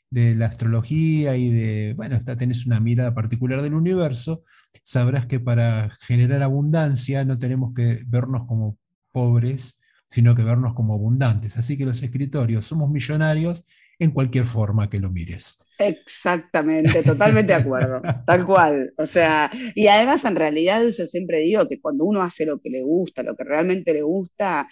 [0.10, 4.44] de la astrología y de, bueno, hasta tenés una mirada particular del universo,
[4.84, 8.78] sabrás que para generar abundancia no tenemos que vernos como
[9.12, 11.58] pobres, sino que vernos como abundantes.
[11.58, 13.66] Así que los escritorios somos millonarios
[14.00, 15.60] en cualquier forma que lo mires.
[15.78, 18.94] Exactamente, totalmente de acuerdo, tal cual.
[18.98, 22.70] O sea, y además en realidad yo siempre digo que cuando uno hace lo que
[22.70, 24.68] le gusta, lo que realmente le gusta,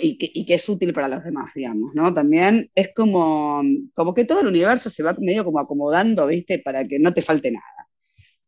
[0.00, 2.12] y que, es útil para los demás, digamos, ¿no?
[2.12, 3.62] También es como,
[3.94, 6.58] como que todo el universo se va medio como acomodando, ¿viste?
[6.58, 7.88] Para que no te falte nada.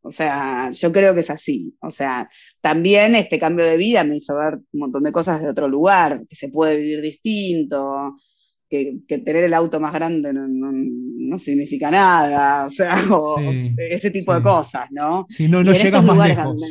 [0.02, 1.74] O sea, yo creo que es así.
[1.80, 2.28] O sea,
[2.60, 6.26] también este cambio de vida me hizo ver un montón de cosas de otro lugar,
[6.28, 8.16] que se puede vivir distinto,
[8.68, 12.96] que, tener el auto más grande no, significa nada, o sea,
[13.78, 15.26] ese tipo de cosas, ¿no?
[15.28, 16.62] Si no, no llegas más lejos.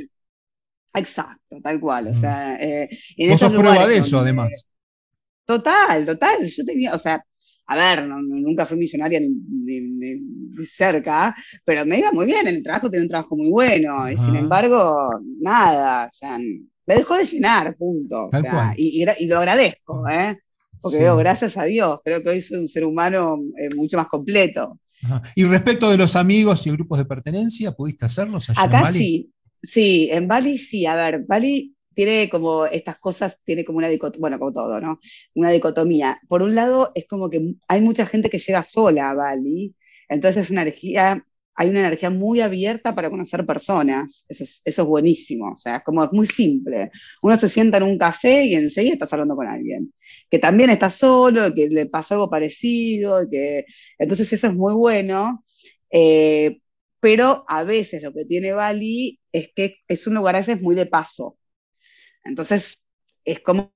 [0.93, 2.07] Exacto, tal cual.
[2.07, 2.15] O mm.
[2.15, 2.89] sea, eh,
[3.29, 4.67] Vos sos prueba de eso, además.
[5.45, 6.45] Total, total.
[6.45, 7.23] Yo tenía, o sea,
[7.65, 12.89] a ver, nunca fui millonaria ni, cerca, pero me iba muy bien en el trabajo,
[12.89, 17.75] tenía un trabajo muy bueno, y sin embargo, nada, o sea, me dejó de llenar,
[17.75, 18.27] punto.
[18.27, 20.37] O sea, y, lo agradezco, ¿eh?
[20.81, 24.07] Porque digo, gracias a Dios, creo que hoy soy un ser humano eh, mucho más
[24.07, 24.79] completo.
[25.35, 29.31] Y respecto de los amigos y grupos de pertenencia, ¿pudiste hacerlos allá Acá sí,
[29.63, 34.19] Sí, en Bali sí, a ver, Bali tiene como estas cosas, tiene como una dicotomía,
[34.21, 34.99] bueno, como todo, ¿no?
[35.35, 36.19] Una dicotomía.
[36.27, 39.73] Por un lado, es como que hay mucha gente que llega sola a Bali,
[40.09, 44.81] entonces es una energía, hay una energía muy abierta para conocer personas, eso es, eso
[44.81, 46.91] es buenísimo, o sea, es como muy simple.
[47.21, 49.93] Uno se sienta en un café y enseguida estás hablando con alguien,
[50.29, 53.65] que también está solo, que le pasó algo parecido, que
[53.97, 55.43] entonces eso es muy bueno.
[55.91, 56.59] Eh,
[56.99, 60.75] pero a veces lo que tiene Bali es que es un lugar a veces muy
[60.75, 61.37] de paso.
[62.23, 62.87] Entonces,
[63.25, 63.73] es como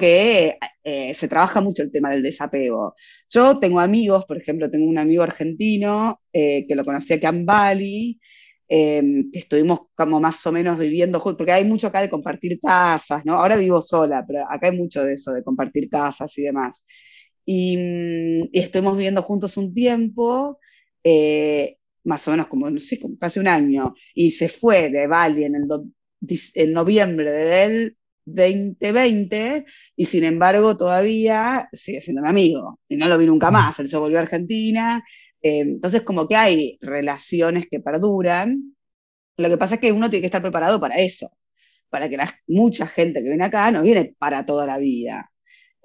[0.00, 2.94] que eh, se trabaja mucho el tema del desapego.
[3.28, 7.46] Yo tengo amigos, por ejemplo, tengo un amigo argentino eh, que lo conocí acá en
[7.46, 8.20] Bali,
[8.68, 12.58] em, que estuvimos como más o menos viviendo juntos, porque hay mucho acá de compartir
[12.60, 13.36] casas, ¿no?
[13.36, 16.86] Ahora vivo sola, pero acá hay mucho de eso, de compartir casas y demás.
[17.44, 20.58] Y, mm, estuvimos viviendo juntos un tiempo.
[21.04, 21.75] Eh,
[22.06, 25.56] más o menos como, no sé, casi un año, y se fue de Bali en,
[25.56, 25.66] el
[26.54, 29.64] en noviembre del 2020
[29.96, 33.88] y sin embargo todavía sigue siendo mi amigo y no lo vi nunca más, él
[33.88, 35.04] se volvió a Argentina,
[35.42, 38.76] eh, entonces como que hay relaciones que perduran,
[39.36, 41.30] lo que pasa es que uno tiene que estar preparado para eso,
[41.90, 45.30] para que la, mucha gente que viene acá no viene para toda la vida,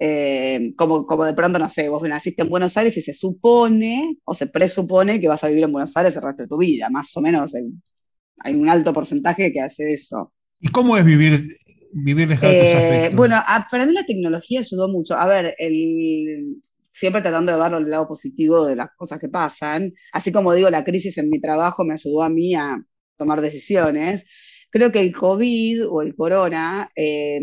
[0.04, 4.18] eh, como, como de pronto, no sé, vos naciste en Buenos Aires y se supone
[4.24, 6.90] o se presupone que vas a vivir en Buenos Aires el resto de tu vida,
[6.90, 10.32] más o menos hay, un alto porcentaje que hace eso.
[10.58, 11.56] ¿Y cómo es vivir,
[11.92, 13.36] vivir lejos eh, Bueno,
[13.70, 15.16] para mí la tecnología ayudó mucho.
[15.16, 16.60] A ver, el,
[16.90, 20.68] siempre tratando de darlo el lado positivo de las cosas que pasan, así como digo,
[20.68, 22.84] la crisis en mi trabajo me ayudó a mí a
[23.16, 24.26] tomar decisiones.
[24.68, 27.38] Creo que el COVID o el corona eh,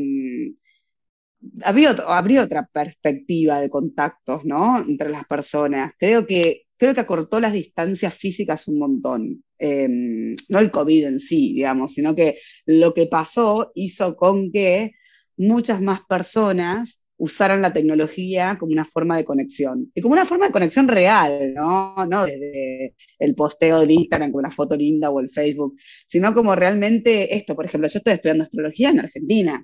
[1.64, 4.80] habría, otra perspectiva de contactos, ¿no?
[4.80, 5.94] Entre las personas.
[5.98, 9.44] Creo que, creo que acortó las distancias físicas un montón.
[9.58, 14.92] Em, no el COVID en sí, digamos, sino que lo que pasó hizo con que
[15.38, 19.92] muchas más personas usaran la tecnología como una forma de conexión.
[19.94, 21.94] Y como una forma de conexión real, ¿no?
[22.06, 25.76] No desde el posteo del Instagram con una foto linda o el Facebook,
[26.08, 27.56] sino como realmente esto.
[27.56, 29.64] Por ejemplo, yo estoy estudiando astrología en Argentina.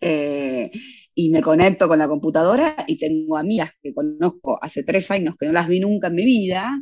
[0.00, 0.70] Eh,
[1.14, 5.46] y me conecto con la computadora y tengo amigas que conozco hace tres años que
[5.46, 6.80] no las vi nunca en mi vida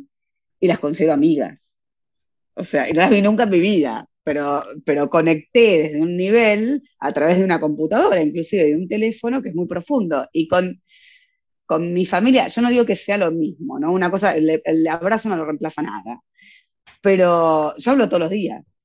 [0.59, 1.81] y las considero amigas.
[2.53, 6.83] O sea, no las vi nunca en mi vida, pero, pero conecté desde un nivel
[6.99, 10.27] a través de una computadora, inclusive de un teléfono, que es muy profundo.
[10.31, 10.81] Y con,
[11.65, 13.91] con mi familia, yo no digo que sea lo mismo, ¿no?
[13.91, 16.21] Una cosa, el, el abrazo no lo reemplaza nada,
[17.01, 18.79] pero yo hablo todos los días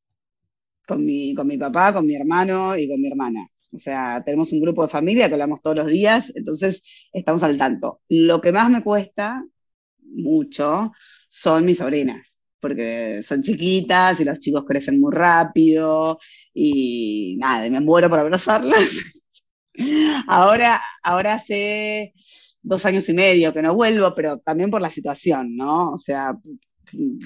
[0.87, 4.53] con mi, con mi papá, con mi hermano y con mi hermana O sea, tenemos
[4.53, 8.01] un grupo de familia que hablamos todos los días, entonces estamos al tanto.
[8.09, 9.45] Lo que más me cuesta,
[10.15, 10.93] mucho,
[11.29, 16.19] son mis sobrinas porque son chiquitas y los chicos crecen muy rápido
[16.55, 19.23] y nada, me muero por abrazarlas.
[20.29, 22.15] ahora, ahora hace
[22.63, 25.93] dos años y medio que no vuelvo, pero también por la situación, ¿no?
[25.93, 26.39] O sea,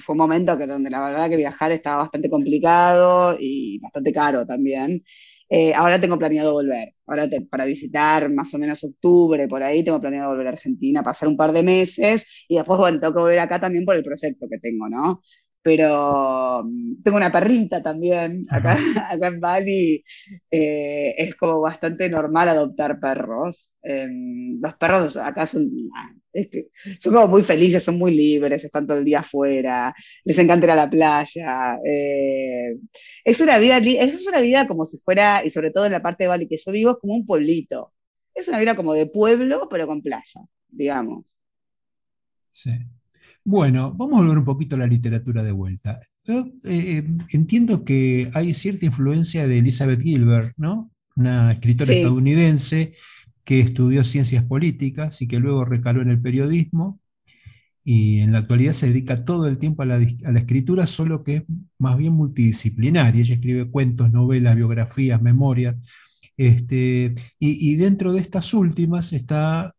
[0.01, 4.45] fue un momento que donde la verdad que viajar estaba bastante complicado y bastante caro
[4.45, 5.03] también.
[5.49, 6.93] Eh, ahora tengo planeado volver.
[7.07, 11.27] Ahora para visitar más o menos octubre, por ahí, tengo planeado volver a Argentina, pasar
[11.27, 14.47] un par de meses y después, bueno, tengo que volver acá también por el proyecto
[14.49, 15.21] que tengo, ¿no?
[15.61, 18.77] pero mm, tengo una perrita también acá,
[19.11, 20.03] acá en Bali.
[20.51, 23.77] Eh, es como bastante normal adoptar perros.
[23.81, 25.69] Em, los perros acá son,
[26.99, 30.71] son como muy felices, son muy libres, están todo el día afuera, les encanta ir
[30.71, 31.79] a la playa.
[31.85, 32.77] Eh,
[33.23, 36.23] es, una vida, es una vida como si fuera, y sobre todo en la parte
[36.23, 37.93] de Bali que yo vivo, es como un pueblito.
[38.33, 41.39] Es una vida como de pueblo, pero con playa, digamos.
[42.51, 42.71] Sí.
[43.43, 45.99] Bueno, vamos a volver un poquito a la literatura de vuelta.
[46.23, 50.91] Yo eh, entiendo que hay cierta influencia de Elizabeth Gilbert, ¿no?
[51.15, 52.93] Una escritora estadounidense
[53.49, 56.99] que estudió ciencias políticas y que luego recaló en el periodismo
[57.83, 61.43] y en la actualidad se dedica todo el tiempo a la, escritura, solo que es
[61.79, 63.23] más bien multidisciplinaria.
[63.23, 65.77] Ella escribe cuentos, novelas, biografías, memorias.
[66.37, 69.73] Este, y, dentro de estas últimas está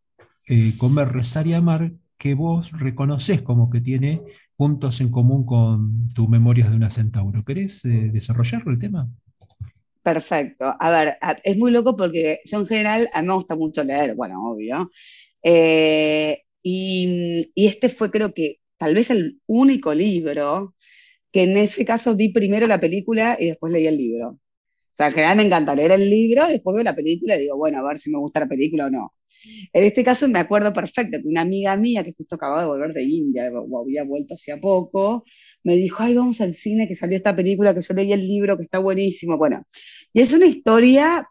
[0.49, 4.21] eh, Comer, Rezar y Amar, que vos reconoces como que tiene
[4.57, 7.41] puntos en común con tus memorias de una centauro.
[7.45, 9.09] ¿Querés eh, desarrollarlo el tema?
[10.03, 10.65] Perfecto.
[10.79, 14.15] A ver, es muy loco porque yo en general, a mí me gusta mucho leer,
[14.15, 14.89] bueno, obvio.
[15.43, 20.75] Eh, y, y, este fue creo que tal vez el único libro
[21.31, 24.39] que en ese caso vi primero la película y después leí el libro.
[24.91, 27.57] O sea, en general me encanta leer el libro, después veo la película y digo,
[27.57, 29.13] bueno, a ver si me gusta la película o no.
[29.73, 32.93] En este caso me acuerdo perfecto que una amiga mía que justo acababa de volver
[32.93, 35.23] de India, o había vuelto hacía poco,
[35.63, 38.57] me dijo, ay, vamos al cine, que salió esta película, que yo leí el libro,
[38.57, 39.37] que está buenísimo.
[39.37, 39.65] Bueno,
[40.13, 41.27] y es una historia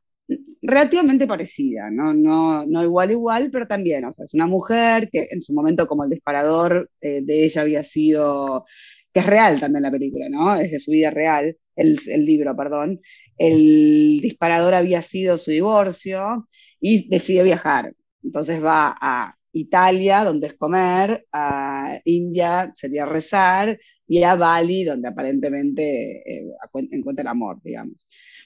[0.62, 2.14] relativamente parecida, ¿no?
[2.14, 5.86] No, no igual igual, pero también, o sea, es una mujer que en su momento
[5.86, 8.64] como el disparador eh, de ella había sido,
[9.12, 10.54] que es real también la película, ¿no?
[10.56, 13.00] Es de su vida real, el, el libro, perdón.
[13.36, 16.48] El disparador había sido su divorcio
[16.80, 17.94] y decide viajar.
[18.22, 23.78] Entonces va a Italia, donde es comer, a India sería rezar,
[24.10, 26.44] y a Bali, donde aparentemente eh,
[26.90, 27.94] encuentra el amor, digamos.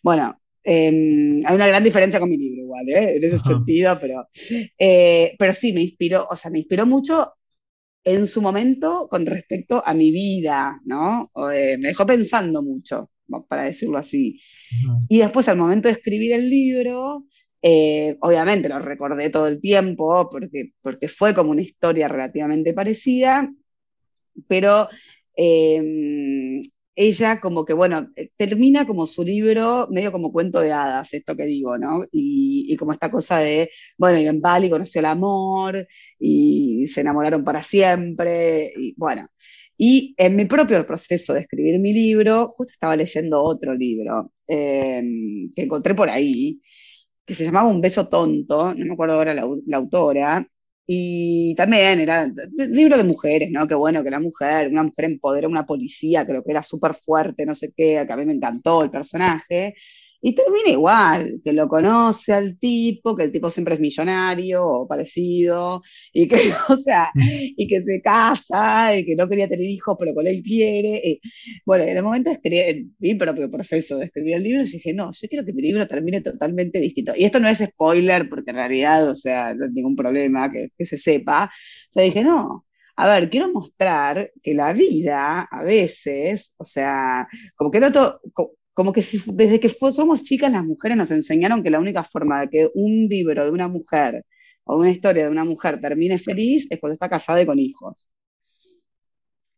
[0.03, 3.17] Bueno, em, hay una gran diferencia con mi libro igual, ¿eh?
[3.17, 4.29] en ese sentido, pero,
[4.79, 7.33] eh, pero sí, me inspiró, o sea, me inspiró mucho
[8.05, 11.31] en su momento con respecto a mi vida, ¿no?
[11.35, 13.11] me dejó pensando mucho,
[13.49, 14.41] para decirlo así.
[15.09, 17.25] Y después al momento de escribir el libro,
[17.63, 23.51] eh, obviamente lo recordé todo el tiempo porque, porque fue como una historia relativamente parecida,
[24.49, 24.89] pero
[25.37, 26.63] em,
[26.97, 31.45] ella como que, bueno, termina como su libro medio como cuento de hadas, esto que
[31.45, 32.05] digo, ¿no?
[32.13, 35.87] Y, como esta cosa de, bueno, y en Bali conoció el amor
[36.19, 39.29] y se enamoraron para siempre, y bueno.
[39.77, 45.53] Y en mi propio proceso de escribir mi libro, justo estaba leyendo otro libro em,
[45.55, 46.61] que encontré por ahí,
[47.25, 50.47] que se llamaba Un beso tonto, no me acuerdo ahora la, autora,
[50.87, 52.31] y también era
[52.71, 53.67] libro de mujeres, ¿no?
[53.67, 56.95] Qué bueno que la mujer, una mujer empodera a una policía, creo que era súper
[56.95, 59.75] fuerte, no sé qué, que a mí me encantó el personaje.
[60.27, 64.89] Y termina igual, que lo conoce al tipo, que el tipo siempre es millonario o
[64.89, 65.83] parecido,
[66.15, 66.37] y que,
[66.71, 70.43] o sea, y que se casa, y que no quería tener hijos, pero con él
[70.43, 71.21] quiere.
[71.67, 75.11] bueno, en el momento de escribir mi propio proceso de escribir el libro, dije, no,
[75.13, 77.13] yo quiero que mi libro termine totalmente distinto.
[77.15, 80.71] Y esto no es spoiler, porque en realidad, o sea, no hay ningún problema que,
[80.77, 81.45] que se sepa.
[81.45, 82.65] O sea, dije, no,
[82.97, 88.21] a ver, quiero mostrar que la vida a veces, o sea, como que no todo,
[88.75, 89.03] como que
[89.35, 93.07] desde que somos chicas las mujeres nos enseñaron que la única forma de que un
[93.09, 94.25] libro de una mujer
[94.65, 98.11] o una historia de una mujer termine feliz es cuando está casada y con hijos.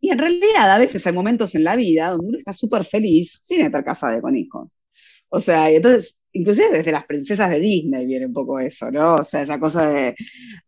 [0.00, 3.40] Y en realidad a veces hay momentos en la vida donde uno está súper feliz
[3.42, 4.78] sin estar casada y con hijos.
[5.28, 9.16] O sea, y entonces, inclusive desde las princesas de Disney viene un poco eso, ¿no?
[9.16, 10.14] O sea, esa cosa de...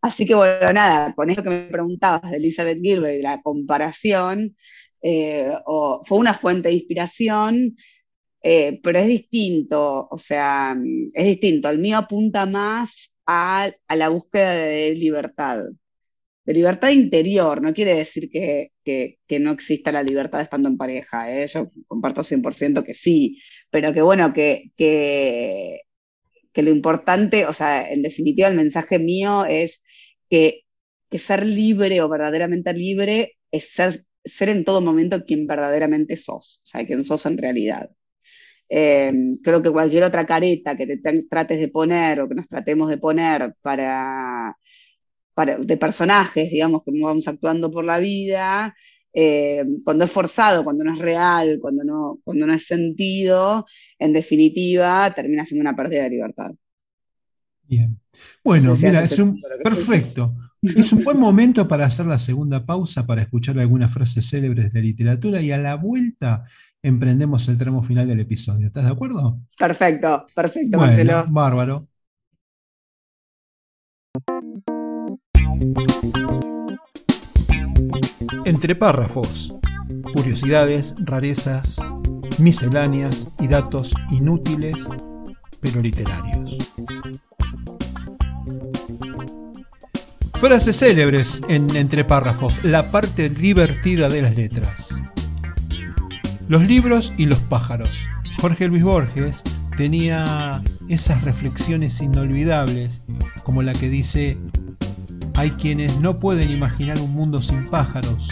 [0.01, 4.55] Así que bueno, nada, con esto que me preguntabas de Elizabeth Gilbert y la comparación,
[5.01, 7.77] eh, o, fue una fuente de inspiración
[8.41, 10.75] eh, pero es distinto, o sea,
[11.13, 11.69] es distinto.
[11.69, 15.63] El mío apunta más a, la búsqueda de libertad,
[16.45, 17.61] de libertad interior.
[17.61, 18.71] No quiere decir que,
[19.39, 21.47] no exista la libertad estando en pareja, ¿eh?
[21.47, 24.71] yo comparto 100% que sí, pero que bueno, que,
[26.55, 29.83] lo importante, o sea, en definitiva el mensaje mío es
[30.29, 30.65] que,
[31.11, 33.73] ser libre o verdaderamente libre es
[34.25, 37.89] ser en todo momento quien verdaderamente sos, o sea, quien sos en realidad.
[38.69, 39.11] Eh,
[39.43, 42.99] creo que cualquier otra careta que te trates de poner o que nos tratemos de
[42.99, 44.55] poner para,
[45.33, 48.75] para de personajes, digamos, que vamos actuando por la vida,
[49.11, 53.65] eh, cuando es forzado, cuando no es real, cuando no, cuando no es sentido,
[53.97, 56.51] en definitiva termina siendo una pérdida de libertad.
[57.63, 57.99] Bien.
[58.43, 60.33] Bueno, mira, es un perfecto.
[60.61, 64.79] Es un buen momento para hacer la segunda pausa, para escuchar algunas frases célebres de
[64.79, 66.45] la literatura y a la vuelta
[66.83, 68.67] emprendemos el tramo final del episodio.
[68.67, 69.39] ¿Estás de acuerdo?
[69.57, 71.25] Perfecto, perfecto, Marcelo.
[71.27, 71.87] Bárbaro.
[78.45, 79.53] Entre párrafos,
[80.13, 81.81] curiosidades, rarezas,
[82.39, 84.87] misceláneas y datos inútiles
[85.61, 86.57] pero literarios.
[90.35, 95.01] Frases célebres en Entre párrafos, la parte divertida de las letras.
[96.49, 98.09] Los libros y los pájaros.
[98.41, 99.43] Jorge Luis Borges
[99.77, 103.03] tenía esas reflexiones inolvidables,
[103.43, 104.35] como la que dice,
[105.35, 108.29] hay quienes no pueden imaginar un mundo sin pájaros,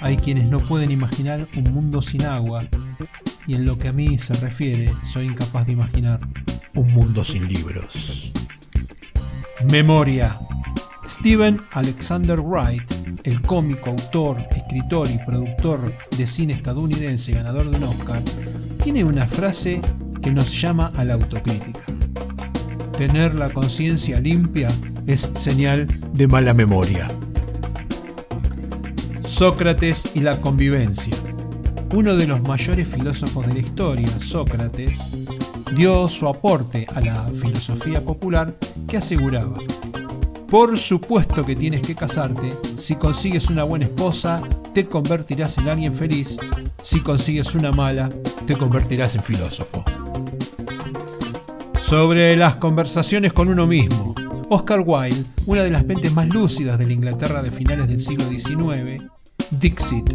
[0.00, 2.64] hay quienes no pueden imaginar un mundo sin agua,
[3.46, 6.20] y en lo que a mí se refiere, soy incapaz de imaginar
[6.74, 8.32] un mundo sin libros.
[9.70, 10.40] Memoria.
[11.06, 12.82] Steven Alexander Wright,
[13.24, 18.22] el cómico, autor, escritor y productor de cine estadounidense ganador de un Oscar,
[18.82, 19.80] tiene una frase
[20.22, 21.84] que nos llama a la autocrítica.
[22.96, 24.68] Tener la conciencia limpia
[25.06, 27.10] es señal de mala memoria.
[29.20, 31.14] Sócrates y la convivencia.
[31.92, 35.00] Uno de los mayores filósofos de la historia, Sócrates,
[35.76, 38.54] dio su aporte a la filosofía popular
[38.88, 39.58] que aseguraba,
[40.48, 44.42] por supuesto que tienes que casarte, si consigues una buena esposa,
[44.72, 46.38] te convertirás en alguien feliz,
[46.80, 48.10] si consigues una mala,
[48.46, 49.84] te convertirás en filósofo.
[51.80, 54.14] Sobre las conversaciones con uno mismo,
[54.50, 58.28] Oscar Wilde, una de las mentes más lúcidas de la Inglaterra de finales del siglo
[58.28, 59.04] XIX,
[59.50, 60.14] Dixit.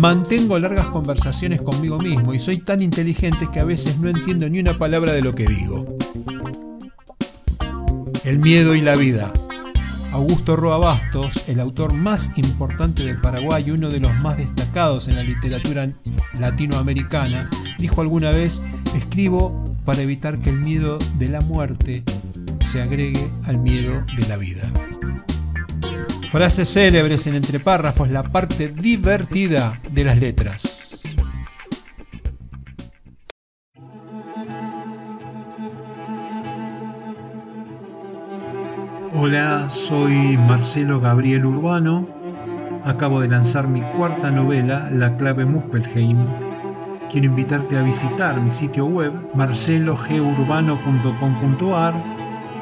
[0.00, 4.60] Mantengo largas conversaciones conmigo mismo y soy tan inteligente que a veces no entiendo ni
[4.60, 5.96] una palabra de lo que digo.
[8.24, 9.32] El miedo y la vida.
[10.12, 15.08] Augusto Roa Bastos, el autor más importante del Paraguay y uno de los más destacados
[15.08, 15.88] en la literatura
[16.38, 17.48] latinoamericana,
[17.78, 18.62] dijo alguna vez,
[18.96, 22.02] escribo para evitar que el miedo de la muerte
[22.66, 24.62] se agregue al miedo de la vida.
[26.30, 30.77] Frases célebres en entre párrafos, la parte divertida de las letras.
[39.28, 42.08] Hola, soy Marcelo Gabriel Urbano.
[42.86, 46.16] Acabo de lanzar mi cuarta novela, La clave Muspelheim.
[47.10, 51.94] Quiero invitarte a visitar mi sitio web marcelogeurbano.com.ar,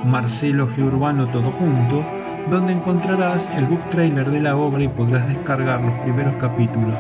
[0.07, 2.05] Marcelo Urbano todo junto
[2.51, 6.99] donde encontrarás el book trailer de la obra y podrás descargar los primeros capítulos.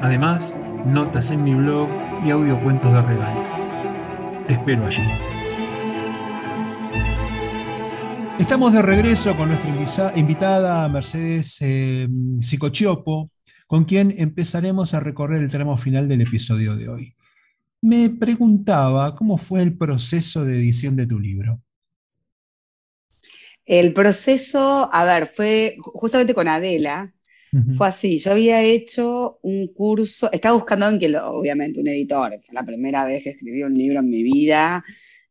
[0.00, 1.88] Además, notas en mi blog
[2.24, 3.40] y audiocuentos de regalo.
[4.46, 5.02] Te espero allí.
[8.42, 12.08] Estamos de regreso con nuestra invitada Mercedes eh,
[12.40, 13.30] Psicochiopo,
[13.68, 17.14] con quien empezaremos a recorrer el tramo final del episodio de hoy.
[17.82, 21.62] Me preguntaba cómo fue el proceso de edición de tu libro.
[23.64, 27.14] El proceso, a ver, fue justamente con Adela,
[27.76, 32.40] fue así, yo había hecho un curso, estaba buscando en que, lo, obviamente, un editor,
[32.44, 34.84] fue la primera vez que escribí un libro en mi vida,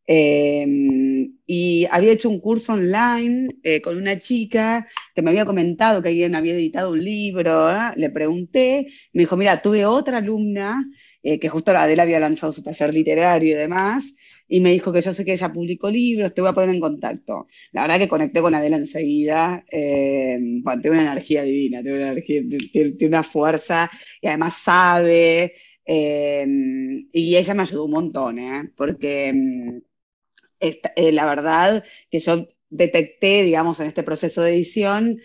[0.08, 6.02] em, y había hecho un curso online eh, con una chica que me había comentado
[6.02, 7.92] que alguien había editado un libro, ¿eh?
[7.98, 10.84] le pregunté, me dijo, mira, tuve otra alumna,
[11.24, 14.16] eh, que justo Adela había lanzado su taller literario y demás,
[14.48, 16.82] y me dijo que yo sé que ella publicó libros, te voy a poner en
[16.82, 17.48] contacto.
[17.72, 20.38] La verdad que conecté con Adela enseguida, eh,
[20.82, 23.90] tiene una energía divina, tiene una, tiene, una fuerza
[24.22, 25.54] y además sabe,
[25.86, 26.46] eh,
[27.14, 28.40] y ella me ayudó un montón,
[28.76, 29.82] porque
[30.62, 35.20] eh, la verdad que yo detecté, digamos, en este proceso de edición,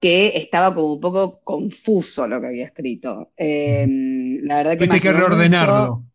[0.00, 3.32] que estaba como un poco confuso lo que había escrito.
[3.38, 5.00] la verdad que...
[5.00, 6.06] que reordenarlo.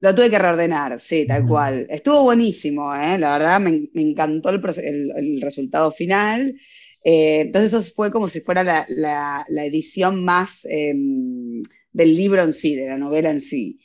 [0.00, 1.86] Lo tuve que reordenar, sí, tal cual.
[1.90, 3.18] Estuvo buenísimo, ¿eh?
[3.18, 6.54] la verdad me, encantó el, resultado final.
[7.02, 11.62] Eh, entonces eso fue como si fuera la, edición más em,
[11.92, 13.80] del libro en sí, de la novela en sí.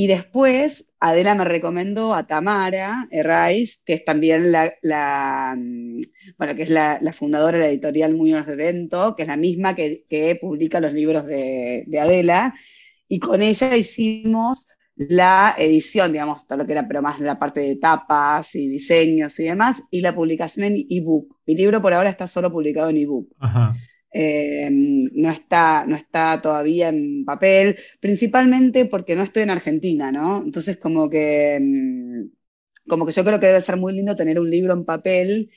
[0.00, 6.00] Y después Adela me recomendó a Tamara Herraiz, que es también la, mm,
[6.38, 9.74] bueno, que es la, fundadora de la editorial Muñoz de Vento, que es la misma
[9.74, 12.54] que, publica los libros de, Adela.
[13.08, 17.60] Y con ella hicimos la edición, digamos, todo lo que era, pero más la parte
[17.60, 21.36] de tapas y diseños y demás, y la publicación en ebook.
[21.46, 23.28] Mi libro por ahora está solo publicado en ebook.
[23.38, 23.76] Ajá.
[24.12, 30.42] Eh, no, está, no está todavía en papel, principalmente porque no estoy en Argentina, ¿no?
[30.42, 34.50] Entonces como que, mm, como que yo creo que debe ser muy lindo tener un
[34.50, 35.50] libro en papel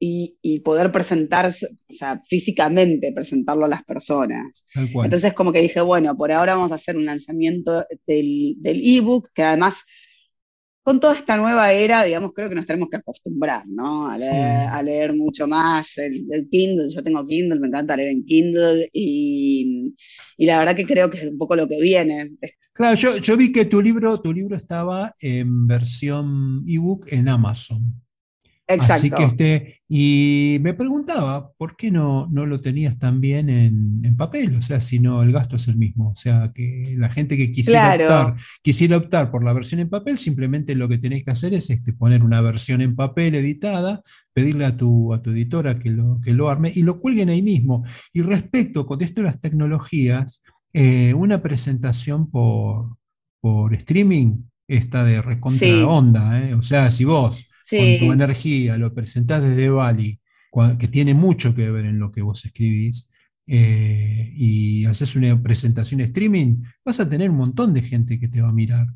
[0.00, 4.66] y, poder presentarse, o sea, físicamente presentarlo a las personas.
[4.74, 9.30] Entonces como que dije, bueno, por ahora vamos a hacer un lanzamiento del, del ebook,
[9.34, 9.86] que además
[10.82, 14.08] con toda esta nueva era, digamos, creo que nos tenemos que acostumbrar, ¿no?
[14.08, 16.88] A leer, mucho más el, Kindle.
[16.88, 19.94] Yo tengo Kindle, me encanta leer en Kindle y,
[20.38, 22.32] la verdad que creo que es un poco lo que viene.
[22.72, 28.02] Claro, yo, yo vi que tu libro, tu libro estaba en versión ebook en Amazon.
[28.68, 28.92] Exacto.
[28.92, 34.16] Así que este, y me preguntaba, ¿por qué no, no lo tenías también en, en,
[34.18, 34.54] papel?
[34.56, 36.10] O sea, si no, el gasto es el mismo.
[36.10, 40.18] O sea, que la gente que quisiera, optar, quisiera optar por la versión en papel,
[40.18, 44.02] simplemente lo que tenéis que hacer es este, poner una versión en papel editada,
[44.34, 47.40] pedirle a tu, a tu editora que lo, que lo arme y lo cuelguen ahí
[47.40, 47.82] mismo.
[48.12, 50.42] Y respecto con esto de las tecnologías,
[50.74, 52.98] eh, una presentación por,
[53.40, 56.46] por streaming está de recontra onda.
[56.46, 56.52] ¿eh?
[56.52, 60.20] O sea, si vos con tu energía, lo presentás desde Bali,
[60.78, 63.10] que tiene mucho que ver en lo que vos escribís,
[63.50, 68.42] eh, y haces una presentación streaming, vas a tener un montón de gente que te
[68.42, 68.86] va a mirar.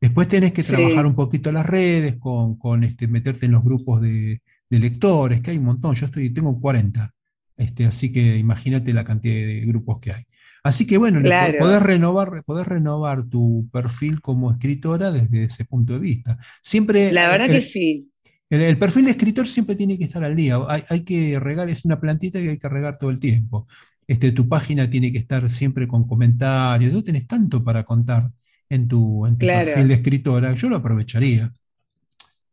[0.00, 4.02] Después tenés que trabajar un poquito las redes, con, con este, meterte en los grupos
[4.02, 5.94] de, lectores, que hay un montón.
[5.94, 7.14] Yo estoy, tengo 40,
[7.56, 10.24] este, así que imagínate la cantidad de grupos que hay.
[10.64, 15.98] Así que bueno, podés, renovar, podés renovar tu perfil como escritora desde ese punto de
[15.98, 16.38] vista.
[16.62, 17.12] Siempre.
[17.12, 18.11] La verdad que sí.
[18.52, 20.58] El, perfil de escritor siempre tiene que estar al día.
[20.68, 23.66] Hay, que regar, es una plantita que hay que regar todo el tiempo.
[24.06, 26.92] Este, tu página tiene que estar siempre con comentarios.
[26.92, 28.30] Tú tenés tanto para contar
[28.68, 30.54] en tu, perfil de escritora.
[30.54, 31.50] Yo lo aprovecharía.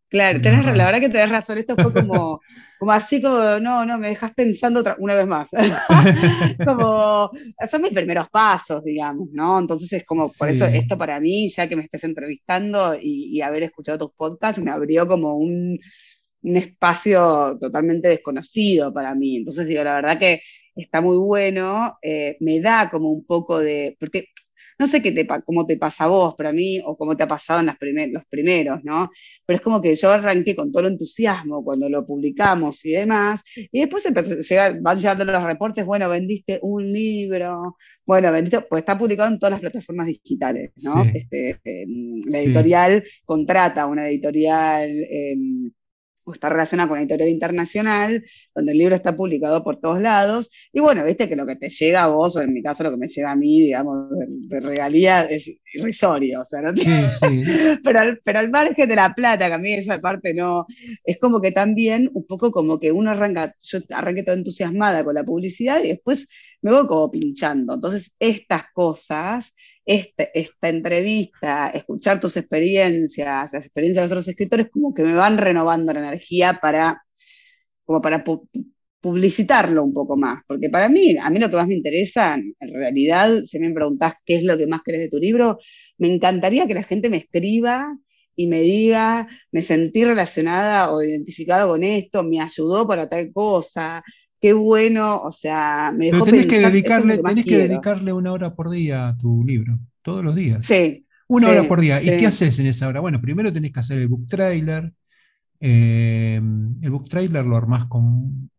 [0.09, 1.59] Claro, tenés, la verdad que tenés razón.
[1.59, 2.41] Esto fue como,
[2.79, 5.49] como así como, no, no, me dejas pensando otra, una vez más.
[6.65, 7.29] como,
[7.69, 9.59] son mis primeros pasos, digamos, ¿no?
[9.59, 13.63] Entonces es como, por eso esto para mí, ya que me estés entrevistando y, haber
[13.63, 15.79] escuchado tus podcasts, me abrió como un,
[16.41, 19.37] un, espacio totalmente desconocido para mí.
[19.37, 20.41] Entonces digo, la verdad que
[20.75, 24.25] está muy bueno, eh, me da como un poco de, porque
[24.79, 27.23] no sé qué te, cómo te pasa a vos, pero a mí, o cómo te
[27.23, 27.77] ha pasado en las
[28.11, 29.11] los primeros, ¿no?
[29.45, 33.43] Pero es como que yo arranqué con todo el entusiasmo cuando lo publicamos y demás,
[33.55, 34.07] y después
[34.81, 37.75] van llegando los reportes, bueno, vendiste un libro,
[38.05, 41.03] bueno, vendiste, pues está publicado en todas las plataformas digitales, ¿no?
[41.13, 44.89] Este, em, la editorial contrata una editorial...
[46.29, 48.25] Em, está relacionada con la editorial internacional,
[48.55, 50.51] donde el libro está publicado por todos lados.
[50.71, 52.91] Y bueno, viste que lo que te llega a vos, o en mi caso lo
[52.91, 56.41] que me llega a mí, digamos, de, regalía es irrisorio.
[56.41, 56.75] O sea, ¿no?
[56.75, 57.43] sí, sí.
[57.83, 60.65] pero, al, pero al margen de la plata, que a mí esa parte no.
[61.03, 65.15] Es como que también, un poco como que uno arranca, yo arranqué toda entusiasmada con
[65.15, 66.27] la publicidad y después
[66.61, 67.75] me voy como pinchando.
[67.75, 69.55] Entonces, estas cosas
[69.89, 75.39] este, esta entrevista, escuchar tus experiencias, las experiencias de otros escritores, como que me van
[75.39, 77.03] renovando la energía para,
[77.85, 78.23] como para
[79.01, 80.41] publicitarlo un poco más.
[80.45, 84.13] Porque para mí, a mí lo que más me interesa, en realidad, si me preguntás
[84.23, 85.57] qué es lo que más querés de tu libro,
[85.97, 87.97] me encantaría que la gente me escriba
[88.35, 94.03] y me diga, me sentí relacionada o identificada con esto, me ayudó para tal cosa,
[94.39, 98.55] qué bueno, o sea, me dejó Pero tenés que dedicarle, tenés que dedicarle una hora
[98.55, 100.65] por día a tu libro, todos los días.
[100.65, 101.05] Sí.
[101.27, 102.01] Una hora por día.
[102.01, 103.01] ¿Y qué haces en esa hora?
[103.01, 104.91] Bueno, primero tenés que hacer el book trailer.
[105.59, 106.41] Eh,
[106.81, 108.49] el book trailer lo armás con,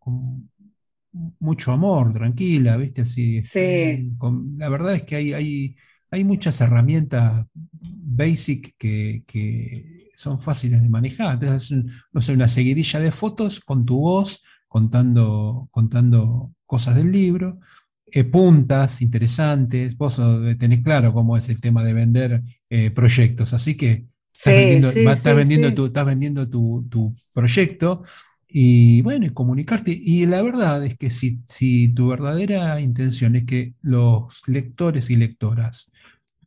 [1.40, 3.02] mucho amor, tranquila, ¿viste?
[3.02, 3.38] Así.
[3.38, 4.12] Este, sí.
[4.56, 5.76] la verdad es que hay, hay,
[6.10, 11.42] hay muchas herramientas basic que, son fáciles de manejar.
[11.42, 17.58] Entonces, no sé, una seguidilla de fotos con tu voz contando, contando cosas del libro,
[18.06, 20.20] eh, puntas interesantes, vos
[20.60, 25.86] tenés claro cómo es el tema de vender eh, proyectos, así que estás vendiendo, tu,
[25.86, 28.04] estás vendiendo tu, proyecto
[28.48, 29.90] y bueno, y comunicarte.
[30.00, 35.16] Y la verdad es que si, si tu verdadera intención es que los lectores y
[35.16, 35.92] lectoras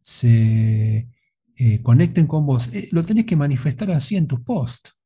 [0.02, 1.10] se
[1.58, 4.98] eh, conecten con vos, lo tenés que manifestar así en tus posts.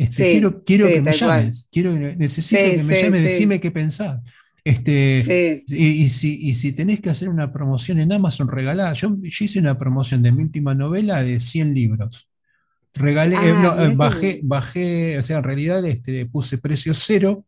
[0.00, 4.22] Este, quiero quiero que me llames, quiero, necesito que me llames, decime qué pensar.
[4.64, 8.94] Este, y, si, si, tenés que hacer una promoción en Amazon, regalada.
[8.94, 12.30] Yo, hice una promoción de mi última novela de 100 libros.
[12.94, 17.44] Regalé, eh, ah, eh, bajé, bajé, o sea, en realidad este, puse precio cero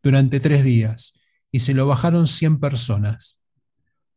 [0.00, 1.14] durante tres días
[1.50, 3.40] y se lo bajaron 100 personas.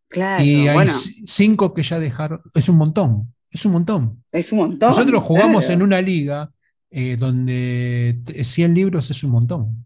[0.09, 0.87] Claro, y hay
[1.25, 4.23] cinco que ya dejaron, es un montón, es un montón.
[4.31, 4.89] Es un montón.
[4.89, 6.51] Nosotros jugamos en una liga
[6.95, 9.85] eh, donde 100 libros es un montón.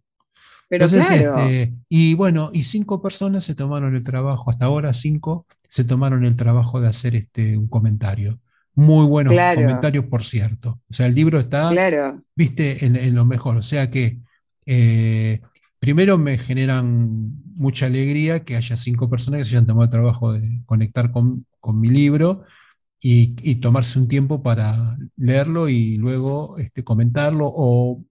[0.69, 5.85] Pero este, y bueno, y cinco personas se tomaron el trabajo, hasta ahora cinco se
[5.85, 8.39] tomaron el trabajo de hacer este, un comentario.
[8.75, 10.81] Muy buenos comentarios, por cierto.
[10.89, 11.71] O sea, el libro está,
[12.35, 13.55] viste, en, lo mejor.
[13.55, 14.19] O sea que,
[14.65, 15.39] eh,
[15.79, 20.33] primero me generan mucha alegría que haya cinco personas que se hayan tomado el trabajo
[20.33, 22.43] de conectar con, mi libro
[22.99, 28.03] y, tomarse un tiempo para leerlo y luego este, comentarlo o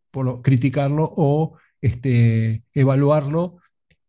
[0.43, 3.59] criticarlo o este, evaluarlo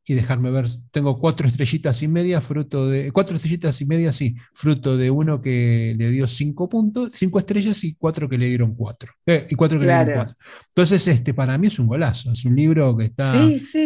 [0.10, 0.68] y dejarme ver.
[0.92, 3.12] Tengo cuatro estrellitas y media, fruto de.
[3.12, 7.84] Cuatro estrellitas y media, sí, fruto de uno que le dio cinco puntos, cinco estrellas
[7.84, 9.12] y cuatro que le dieron cuatro.
[9.26, 10.38] Eh, y cuatro que le dieron cuatro.
[10.70, 12.32] Entonces, este, para mí es un golazo.
[12.32, 13.34] Es un libro que está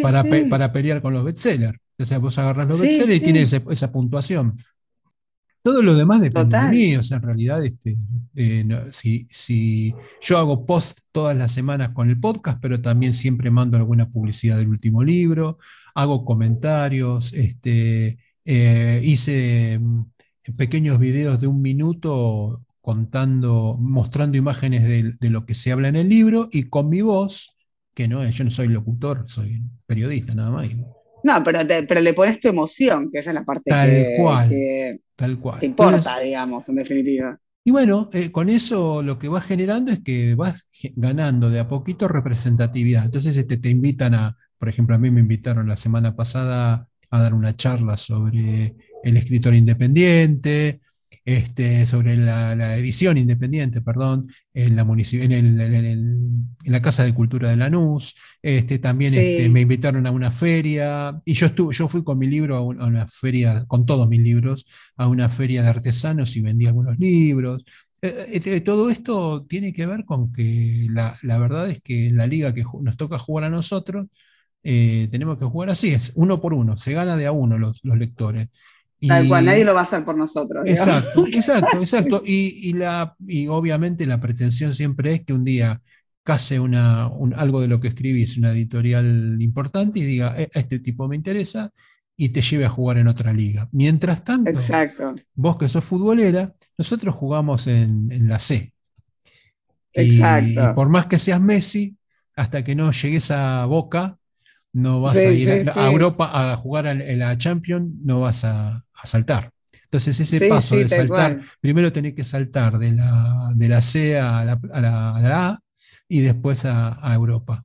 [0.00, 1.78] para, para, pelear con los bestsellers.
[1.98, 4.56] O sea, vos agarras los bestsellers y tiene esa puntuación.
[5.62, 7.96] Todo lo demás depende de mí, o sea, en realidad, este,
[8.34, 13.76] eh, si, yo hago post todas las semanas con el podcast, pero también siempre mando
[13.76, 15.58] alguna publicidad del último libro,
[15.94, 20.02] hago comentarios, este, eh, hice mm,
[20.56, 25.94] pequeños videos de un minuto contando, mostrando imágenes de, de, lo que se habla en
[25.94, 27.56] el libro y con mi voz,
[27.94, 30.68] que no yo no soy locutor, soy periodista nada más.
[31.22, 34.50] No, pero, pero le pones tu emoción, que esa es la parte tal que, cual,
[35.22, 35.60] tal cual.
[35.60, 37.38] te importa, digamos, en definitiva.
[37.64, 41.68] Y bueno, eh, con eso lo que vas generando es que vas ganando de a
[41.68, 43.04] poquito representatividad.
[43.04, 47.22] Entonces este, te invitan a, por ejemplo, a mí me invitaron la semana pasada a
[47.22, 50.80] dar una charla sobre el escritor independiente,
[51.24, 58.14] este, sobre la, edición independiente, perdón, en la, en, la Casa de Cultura de Lanús.
[58.42, 62.26] Este, también este, me invitaron a una feria y yo, estuve, yo fui con mi
[62.26, 64.66] libro a, una feria, con todos mis libros,
[64.96, 67.64] a una feria de artesanos y vendí algunos libros.
[68.00, 72.26] Eh, eh, todo esto tiene que ver con que la, verdad es que en la
[72.26, 74.06] liga que nos toca jugar a nosotros,
[74.64, 77.80] eh, tenemos que jugar así, es uno por uno, se gana de a uno los,
[77.84, 78.48] los lectores.
[79.06, 80.64] Tal cual, nadie lo va a hacer por nosotros.
[80.66, 82.22] Exacto, exacto, exacto.
[82.24, 85.80] Y, la, y obviamente la pretensión siempre es que un día
[86.22, 91.08] case una, algo de lo que escribís, una editorial importante y diga, e, este tipo
[91.08, 91.72] me interesa
[92.16, 93.68] y te lleve a jugar en otra liga.
[93.72, 95.14] Mientras tanto, exacto.
[95.34, 98.72] vos que sos futbolera, nosotros jugamos en, la C.
[99.92, 100.70] Exacto.
[100.70, 101.96] Y por más que seas Messi,
[102.36, 104.18] hasta que no llegues a Boca,
[104.72, 109.50] no vas a ir a, Europa a jugar en la Champions, no vas a, saltar.
[109.84, 114.44] Entonces ese paso de saltar, primero tenés que saltar de la, de la C a
[114.44, 115.58] la, a,
[116.08, 117.62] y después a, Europa.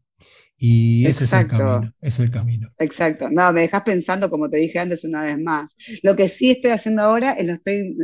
[0.60, 2.74] Y ese es el camino, es el camino.
[2.80, 3.30] Exacto.
[3.30, 5.78] No, me dejas pensando, como te dije antes una vez más.
[6.02, 7.96] Lo que sí estoy haciendo ahora es lo estoy,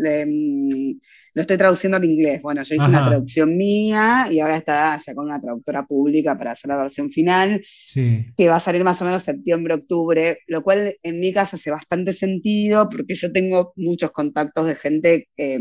[1.34, 2.44] lo estoy traduciendo al inglés.
[2.44, 6.52] Bueno, yo hice una traducción mía y ahora está ya con una traductora pública para
[6.52, 7.60] hacer la versión final,
[7.96, 11.72] que va a salir más o menos septiembre, octubre, lo cual en mi caso hace
[11.72, 15.60] bastante sentido porque yo tengo muchos contactos de gente que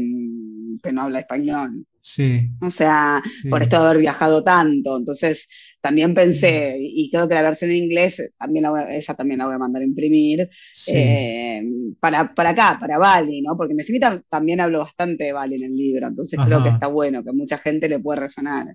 [0.93, 1.87] no habla español.
[2.05, 2.51] Sí.
[2.61, 4.99] O sea, por esto de haber viajado tanto.
[4.99, 5.49] Entonces,
[5.83, 9.59] también pensé, y creo que la versión en inglés, también esa también la voy a
[9.59, 10.49] mandar a imprimir,
[10.95, 11.63] eh,
[12.01, 13.57] para, para, acá, para Bali, ¿no?
[13.57, 16.87] Porque en definitiva también hablo bastante de Bali en el libro, entonces creo que está
[16.87, 18.69] bueno, que mucha gente le puede resonar.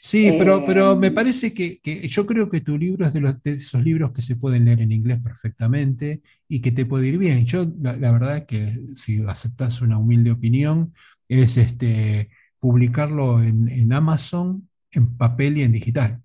[0.00, 3.42] Sí, pero, pero me eh, parece que, yo creo que tu libro es de, los,
[3.42, 7.16] de, esos libros que se pueden leer en inglés perfectamente y que te puede ir
[7.16, 7.46] bien.
[7.46, 10.92] Yo, la, verdad es que si aceptas una humilde opinión,
[11.26, 16.22] es este publicarlo en, Amazon, en papel y en digital.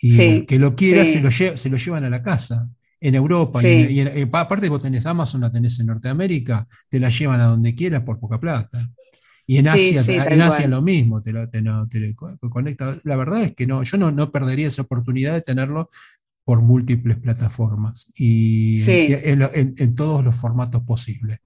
[0.00, 2.68] Y el que lo quiera se, lo se lo llevan a la casa.
[3.00, 4.00] En Europa, y,
[4.32, 8.18] aparte vos tenés Amazon, la tenés en Norteamérica, te la llevan a donde quieras por
[8.18, 8.90] poca plata.
[9.46, 11.62] Y en Asia, en Asia lo mismo, te lo, te,
[12.50, 12.98] conecta.
[13.04, 15.88] La verdad es que no, yo no, no perdería esa oportunidad de tenerlo
[16.44, 21.40] por múltiples plataformas y en, todos los formatos posibles.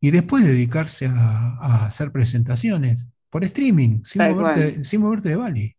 [0.00, 5.76] Y después dedicarse a hacer presentaciones por streaming, sin moverte, de Bali.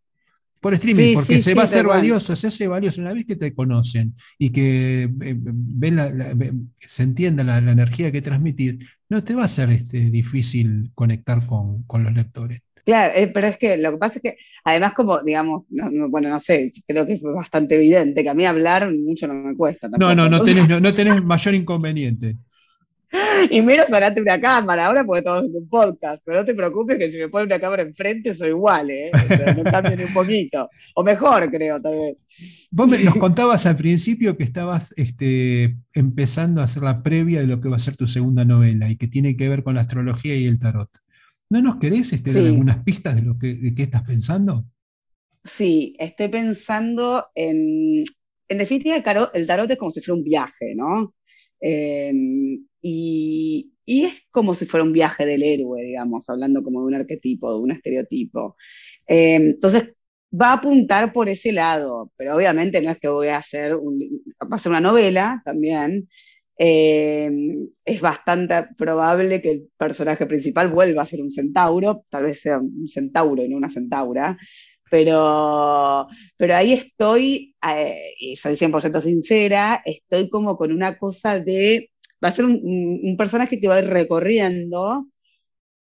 [0.59, 3.53] Por streaming, porque se va a hacer valioso, se hace valioso una vez que te
[3.53, 9.47] conocen y que eh, ven se entienda la, energía que transmitir, no te va a
[9.47, 12.61] ser este, difícil conectar con, los lectores.
[12.85, 15.63] Claro, eh, pero es que lo que pasa es que, además, como, digamos,
[16.09, 19.55] bueno, no sé, creo que es bastante evidente que a mí hablar mucho no me
[19.55, 19.87] cuesta.
[19.97, 22.35] no, no, no tenés, no, no tenés mayor inconveniente.
[23.49, 26.97] Y menos delante una cámara, ahora porque todos es un podcast, pero no te preocupes
[26.97, 29.11] que si me pone una cámara enfrente soy igual, ¿eh?
[29.57, 30.69] no cambia ni un poquito.
[30.95, 32.67] O mejor, creo, tal vez.
[32.71, 37.59] Vos nos contabas al principio que estabas este, empezando a hacer la previa de lo
[37.61, 40.35] que va a ser tu segunda novela y que tiene que ver con la astrología
[40.35, 40.89] y el tarot.
[41.49, 44.65] ¿No nos querés este, dar algunas pistas de lo que de qué estás pensando?
[45.43, 48.03] Sí, estoy pensando en.
[48.51, 51.13] En definitiva, el tarot, el tarot es como si fuera un viaje, ¿no?
[51.61, 52.11] Eh,
[52.81, 57.51] y, es como si fuera un viaje del héroe, digamos, hablando como de un arquetipo,
[57.53, 58.55] de un estereotipo.
[59.07, 59.95] Eh, entonces,
[60.31, 63.75] va a apuntar por ese lado, pero obviamente no es que voy a hacer,
[64.39, 66.07] a ser una novela también.
[66.61, 67.31] Eh,
[67.85, 72.59] es bastante probable que el personaje principal vuelva a ser un centauro, tal vez sea
[72.59, 74.37] un centauro y no una centaura,
[74.91, 76.07] pero,
[76.37, 81.91] pero ahí estoy, eh, y soy 100% sincera, estoy como con una cosa de
[82.23, 85.07] va a ser un, personaje que va a ir recorriendo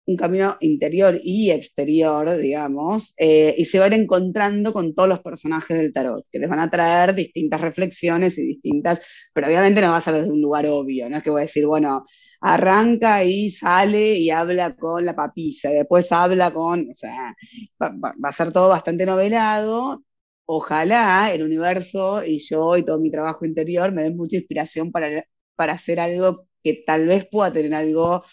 [0.05, 5.07] un camino interior y exterior, digamos, eh, y se va a ir encontrando con todos
[5.07, 9.01] los personajes del tarot, que les van a traer distintas reflexiones y distintas,
[9.33, 11.43] pero obviamente no va a ser desde un lugar obvio, no es que voy a
[11.43, 12.03] decir, bueno,
[12.41, 17.35] arranca y sale y habla con la papisa, y después habla con, o sea,
[17.81, 20.03] va, va a ser todo bastante novelado,
[20.45, 25.25] ojalá el universo y yo y todo mi trabajo interior me den mucha inspiración para
[25.61, 28.23] para hacer algo que tal vez pueda tener algo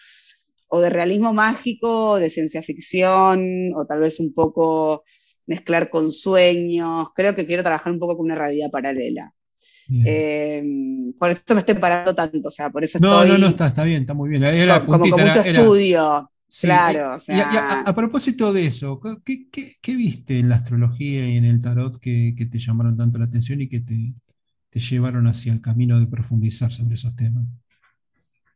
[0.68, 5.04] o de realismo mágico, o de ciencia ficción, o tal vez un poco
[5.46, 7.08] mezclar con sueños.
[7.14, 9.30] Creo que quiero trabajar un poco con una realidad paralela.
[10.06, 10.64] Eh,
[11.18, 13.84] por eso me estoy parando tanto, o sea, por eso No, no, no, está, está
[13.84, 14.44] bien, está muy bien.
[14.44, 16.30] Era como, con mucho estudio.
[16.62, 17.18] claro.
[17.84, 22.46] a, propósito de eso, ¿qué, viste en la astrología y en el tarot que, que
[22.46, 24.14] te llamaron tanto la atención y que te,
[24.70, 27.48] te llevaron hacia el camino de profundizar sobre esos temas?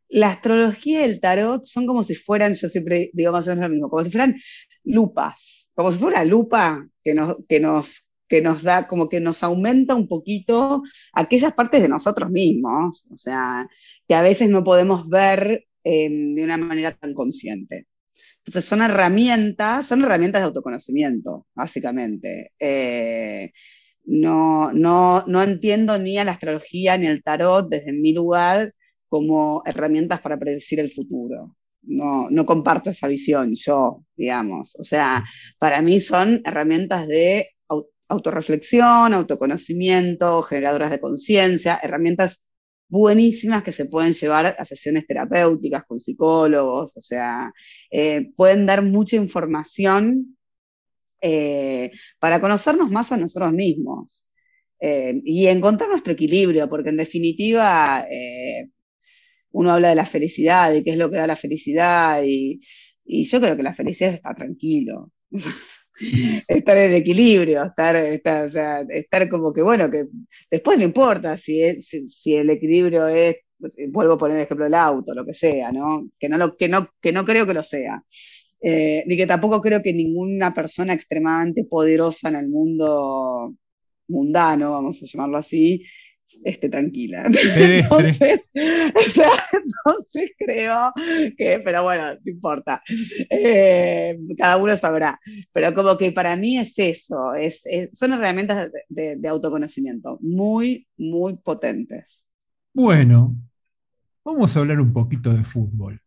[0.09, 3.63] La astrología y el tarot son como si fueran, yo siempre digo más o menos
[3.63, 4.35] lo mismo, como si fueran
[4.83, 9.19] lupas, como si fuera una lupa que nos, que nos, que nos da, como que
[9.19, 10.83] nos aumenta un poquito
[11.13, 13.67] aquellas partes de nosotros mismos, o sea,
[14.07, 17.87] que a veces no podemos ver em, de una manera tan consciente.
[18.37, 22.51] Entonces son herramientas, son herramientas de autoconocimiento, básicamente.
[22.59, 23.51] Eh,
[24.05, 28.73] no, no, no entiendo ni a la astrología ni al tarot desde mi lugar
[29.07, 31.55] como herramientas para predecir el futuro.
[31.83, 34.75] No, no comparto esa visión yo, digamos.
[34.79, 35.23] O sea,
[35.59, 37.49] para mí son herramientas de
[38.07, 42.49] autorreflexión, autoconocimiento, generadoras de conciencia, herramientas
[42.87, 47.51] buenísimas que se pueden llevar a sesiones terapéuticas con psicólogos, o sea,
[47.89, 50.37] eh, pueden dar mucha información
[51.25, 54.27] eh, para conocernos más a nosotros mismos
[54.77, 58.67] eh, y encontrar nuestro equilibrio, porque en definitiva eh,
[59.51, 62.59] uno habla de la felicidad y qué es lo que da la felicidad y,
[63.05, 65.13] yo creo que la felicidad es estar tranquilo.
[66.49, 70.07] estar en equilibrio, estar, estar, como que, bueno, que
[70.51, 73.37] después no importa si, el equilibrio es,
[73.91, 76.09] vuelvo a poner el ejemplo del auto, lo que sea, ¿no?
[76.19, 78.03] Que no, que no, que no creo que lo sea.
[78.65, 83.53] Eh, ni que tampoco creo que ninguna persona extremadamente poderosa en el mundo
[84.07, 85.83] mundano, vamos a llamarlo así,
[86.45, 87.25] esté tranquila.
[87.57, 90.93] Entonces, entonces, creo
[91.37, 92.81] que, pero bueno, no importa.
[93.29, 95.19] Eh, cada uno sabrá.
[95.51, 101.35] Pero como que para mí es eso, es, son herramientas de, de autoconocimiento muy, muy
[101.35, 102.29] potentes.
[102.73, 103.35] Bueno,
[104.23, 105.99] vamos a hablar un poquito de fútbol.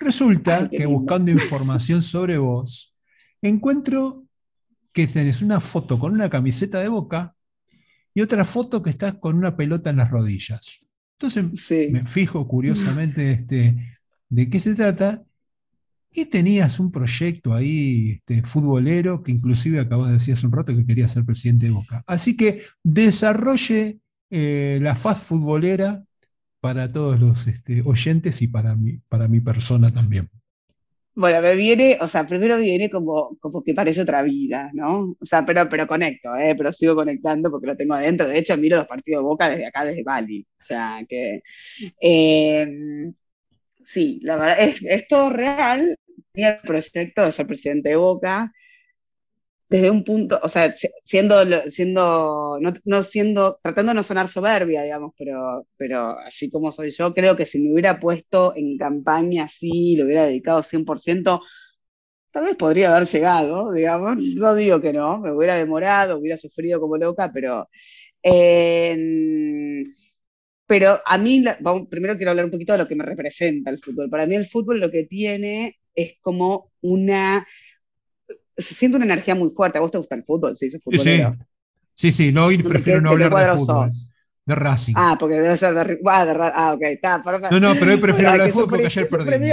[0.00, 2.96] Resulta que buscando información sobre vos,
[3.42, 4.24] encuentro
[4.92, 7.34] que tenés una foto con una camiseta de boca
[8.14, 10.86] y otra foto que estás con una pelota en las rodillas.
[11.18, 13.76] Entonces me fijo curiosamente este,
[14.28, 15.22] de qué se trata
[16.10, 20.74] y tenías un proyecto ahí este, futbolero que inclusive acabas de decir hace un rato
[20.74, 22.02] que quería ser presidente de Boca.
[22.06, 26.02] Así que desarrolle eh, la faz futbolera
[26.60, 30.28] para todos los este, oyentes y para mi, para mi persona también.
[31.14, 35.16] Bueno, me viene, o sea, primero viene como, como que parece otra vida, ¿no?
[35.20, 36.54] O sea, pero, pero conecto, ¿eh?
[36.56, 38.28] pero sigo conectando porque lo tengo adentro.
[38.28, 40.46] De hecho, miro los partidos de Boca desde acá, desde Bali.
[40.48, 41.42] O sea, que...
[42.00, 43.12] Eh,
[43.84, 45.98] sí, la verdad, es, es todo real.
[46.32, 48.52] Tenía el proyecto de ser presidente de Boca
[49.70, 50.70] desde un punto, o sea,
[51.04, 51.36] siendo,
[51.68, 57.14] siendo, no, siendo, tratando de no sonar soberbia, digamos, pero, pero así como soy yo,
[57.14, 61.40] creo que si me hubiera puesto en campaña así, lo hubiera dedicado 100%,
[62.32, 66.80] tal vez podría haber llegado, digamos, no digo que no, me hubiera demorado, hubiera sufrido
[66.80, 67.68] como loca, pero...
[68.22, 69.84] Eh,
[70.66, 71.44] pero a mí,
[71.90, 74.08] primero quiero hablar un poquito de lo que me representa el fútbol.
[74.08, 77.46] Para mí el fútbol lo que tiene es como una...
[78.60, 79.78] Se siente una energía muy fuerte.
[79.78, 80.54] ¿A vos te gusta el fútbol?
[80.56, 80.78] Sí, sí.
[81.94, 83.90] sí, sí, no, prefiero no hablar de fútbol.
[84.46, 84.94] De Racing.
[84.96, 88.30] Ah, porque debe ser de, ah, de Ah, ok, está, No, no, pero hoy prefiero
[88.30, 89.50] hablar de fútbol porque ayer perdí.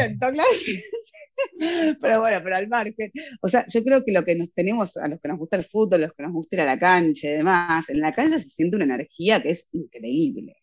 [2.02, 3.12] Pero bueno, pero al margen.
[3.42, 5.64] O sea, yo creo que lo que nos tenemos, a los que nos gusta el
[5.64, 8.40] fútbol, a los que nos gusta ir a la cancha y demás, en la cancha
[8.40, 10.56] se siente una energía que es increíble.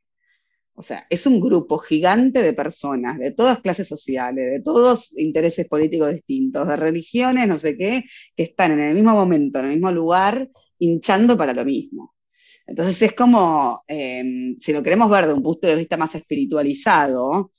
[0.77, 5.69] O sea, es un grupo gigante de personas, de todas clases sociales, de todos intereses
[5.69, 8.05] políticos distintos, de religiones, no sé qué,
[8.37, 10.49] que están en el mismo momento, en el mismo lugar,
[10.79, 12.15] hinchando para lo mismo.
[12.67, 17.53] Entonces es como, eh, si lo queremos ver de un punto de vista más espiritualizado,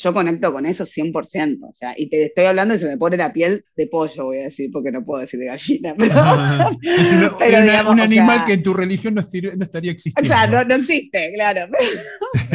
[0.00, 3.16] yo conecto con eso 100%, o sea, y te estoy hablando y se me pone
[3.16, 6.14] la piel de pollo, voy a decir, porque no puedo decir de gallina, pero...
[6.82, 7.12] es
[7.88, 10.32] un animal que en tu religión no, estaría existiendo.
[10.32, 11.68] Claro, no, existe, claro,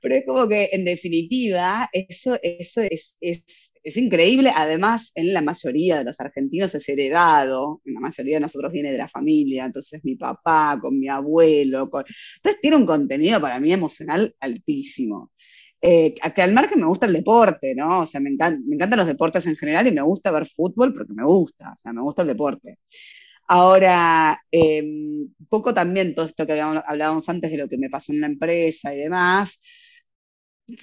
[0.00, 5.42] pero, es como, que en definitiva eso, eso es, es, es, increíble, además en la
[5.42, 10.00] mayoría de los argentinos es heredado, la mayoría de nosotros viene de la familia, entonces
[10.04, 12.04] mi papá, con mi abuelo, con...
[12.36, 15.33] entonces tiene un contenido para mí emocional altísimo.
[15.86, 18.00] Eh, que al margen me gusta el deporte, ¿no?
[18.00, 21.12] O sea, me, me, encantan los deportes en general y me gusta ver fútbol porque
[21.12, 22.78] me gusta, o sea, me gusta el deporte.
[23.48, 24.82] Ahora, eh,
[25.46, 28.94] poco también todo esto que hablábamos antes de lo que me pasó en la empresa
[28.94, 29.60] y demás,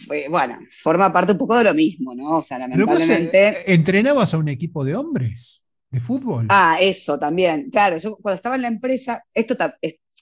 [0.06, 2.38] fue, bueno, forma parte un poco de lo mismo, ¿no?
[2.38, 3.74] O sea, eh, lamentablemente...
[3.74, 6.46] ¿Entrenabas a un equipo de hombres de fútbol?
[6.50, 7.72] Ah, eso también.
[7.72, 9.58] Claro, yo cuando estaba en la empresa, esto,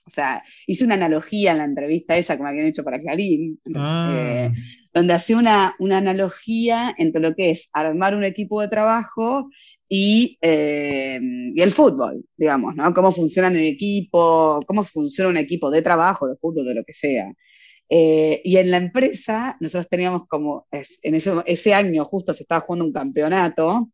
[0.06, 3.60] o sea, hice una analogía en la entrevista esa que me habían hecho para Clarín,
[3.74, 4.12] ah.
[4.14, 4.52] eh,
[4.92, 9.48] donde hacía una, una, analogía entre lo que es armar un equipo de trabajo
[9.88, 11.20] y, eh,
[11.54, 12.92] y, el fútbol, digamos, ¿no?
[12.94, 16.92] Cómo funciona un equipo, cómo funciona un equipo de trabajo, de fútbol, de lo que
[16.92, 17.32] sea.
[17.88, 22.60] Eh, y en la empresa, nosotros teníamos como, en ese, ese año justo se estaba
[22.60, 23.90] jugando un campeonato,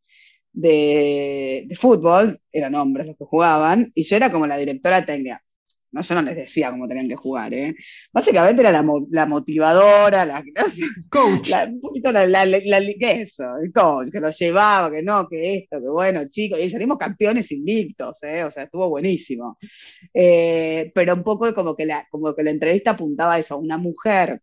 [0.53, 5.43] de, de, fútbol, eran hombres los que jugaban, y yo era como la directora técnica.
[5.93, 7.75] No, yo no les decía cómo tenían que jugar, ¿eh?
[8.13, 10.45] Básicamente era la, la motivadora, la,
[11.11, 11.53] coach.
[11.69, 15.89] un poquito la, la, eso, el coach, que lo llevaba, que no, que esto, que
[15.89, 18.45] bueno, chicos, y salimos campeones invictos, ¿eh?
[18.45, 19.59] O sea, estuvo buenísimo.
[20.13, 23.79] Eh, pero un poco como que, la, como que la entrevista apuntaba a eso, una
[23.79, 24.43] mujer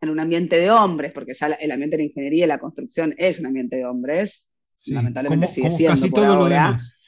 [0.00, 3.14] en un ambiente de hombres, porque ya el ambiente de la ingeniería y la construcción
[3.18, 4.50] es un ambiente de hombres,
[4.86, 6.98] lamentablemente sigue siendo casi todo Lo demás.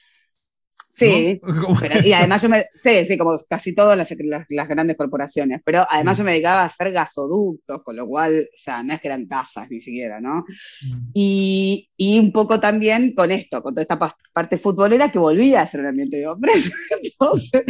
[0.97, 1.43] Sí,
[2.07, 4.11] y además yo me, sí, sí, como casi todas las,
[4.49, 8.57] las, grandes corporaciones, pero además yo me dedicaba a hacer gasoductos, con lo cual, o
[8.57, 10.37] sea, no es que eran casas ni siquiera, ¿no?
[10.39, 11.11] Mm.
[11.13, 13.99] Y, y, un poco también con esto, con toda esta
[14.33, 16.73] parte futbolera que volvía a ser un ambiente de hombres,
[17.03, 17.63] entonces,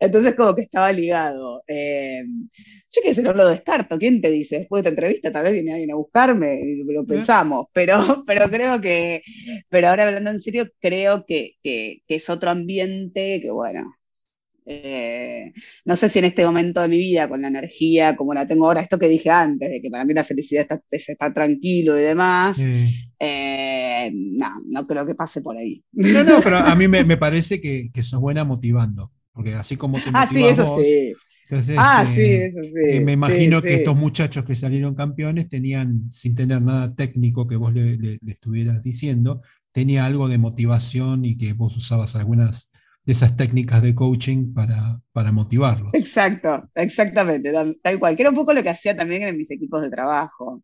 [0.00, 1.62] entonces como que estaba ligado.
[1.68, 4.60] Eh, yo que se no lo descarto, ¿quién te dice?
[4.60, 7.96] Después de esta entrevista tal vez viene alguien a buscarme, y lo pensamos, pero,
[8.26, 9.20] pero creo que,
[9.68, 13.94] pero ahora hablando en serio, creo que, que, que es otro ambiente ambiente que, bueno,
[14.66, 15.52] eh,
[15.84, 18.66] no sé si en este momento de mi vida, con la energía como la tengo
[18.66, 21.98] ahora, esto que dije antes, de que para mí la felicidad está, es estar tranquilo
[21.98, 22.62] y demás,
[23.18, 25.84] eh, no, no creo que pase por ahí.
[25.92, 29.76] No, no, pero a mí me, me parece que, que sos buena motivando, porque así
[29.76, 31.12] como te Ah, sí, eso sí.
[31.76, 33.00] ah, sí, eso sí.
[33.00, 37.72] me imagino que estos muchachos que salieron campeones tenían, sin tener nada técnico que vos
[37.72, 39.40] le, le estuvieras diciendo,
[39.72, 42.72] tenía algo de motivación y que vos usabas algunas
[43.04, 45.92] de esas técnicas de coaching para, para motivarlos.
[45.94, 47.52] Exacto, exactamente,
[47.82, 48.14] tal cual.
[48.14, 50.62] Que era un poco lo que hacía también en mis equipos de trabajo.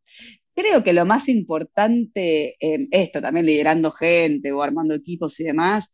[0.54, 2.56] Creo que lo más importante,
[2.90, 5.92] esto también liderando gente o armando equipos y demás,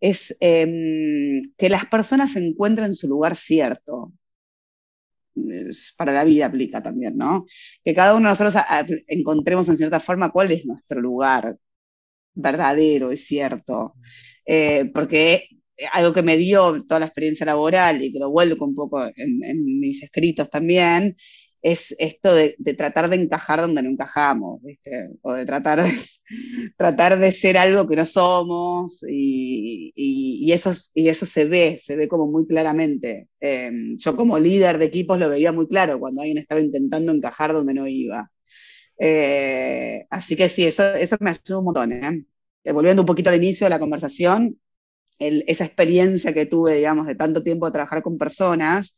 [0.00, 4.12] es em, que las personas encuentren su lugar cierto.
[5.96, 7.46] para la vida aplica también, ¿no?
[7.84, 8.54] Que cada uno de nosotros
[9.08, 11.56] encontremos en cierta forma cuál es nuestro lugar,
[12.34, 13.94] verdadero, es cierto,
[14.46, 15.48] eh, porque
[15.92, 19.80] algo que me dio toda la experiencia laboral y que lo vuelvo un poco en,
[19.80, 21.16] mis escritos también,
[21.62, 24.60] es esto de, tratar de encajar donde no encajamos,
[25.22, 25.92] o de tratar de,
[26.76, 31.96] tratar de ser algo que no somos, y, y, eso, y eso se ve, se
[31.96, 33.28] ve como muy claramente.
[33.40, 37.52] Em, yo como líder de equipos lo veía muy claro cuando alguien estaba intentando encajar
[37.52, 38.30] donde no iba.
[38.98, 41.92] Eh, así que sí, eso, eso me ayudó un montón.
[41.92, 42.24] ¿eh?
[42.64, 44.58] Eh, volviendo un poquito al inicio de la conversación,
[45.18, 48.96] esa experiencia que tuve, digamos, de tanto tiempo de trabajar con personas,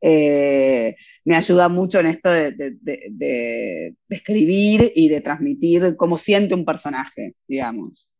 [0.00, 8.14] me ayuda mucho en esto de, escribir y de transmitir cómo siente un personaje, digamos.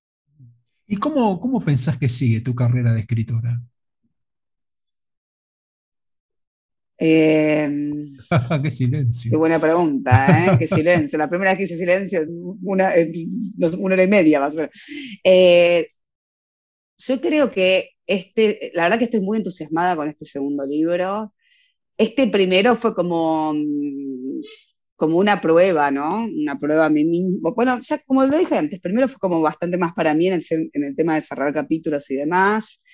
[0.86, 3.62] ¿Y cómo, cómo pensás que sigue tu carrera de escritora?
[7.02, 8.04] Em,
[8.62, 9.30] qué silencio.
[9.30, 10.56] Qué buena pregunta, ¿eh?
[10.58, 11.18] qué silencio.
[11.18, 12.26] La primera vez que hice silencio,
[12.62, 12.92] una,
[13.78, 14.70] una hora y media más o menos.
[15.24, 15.86] Eh,
[16.98, 21.32] yo creo que este, la verdad que estoy muy entusiasmada con este segundo libro.
[21.96, 24.42] Este primero fue como, mm,
[24.96, 26.26] como una prueba, ¿no?
[26.26, 27.54] Una prueba a mí mismo.
[27.54, 30.42] Bueno, ya como lo dije antes, primero fue como bastante más para mí en el,
[30.74, 32.84] en el tema de cerrar capítulos y demás.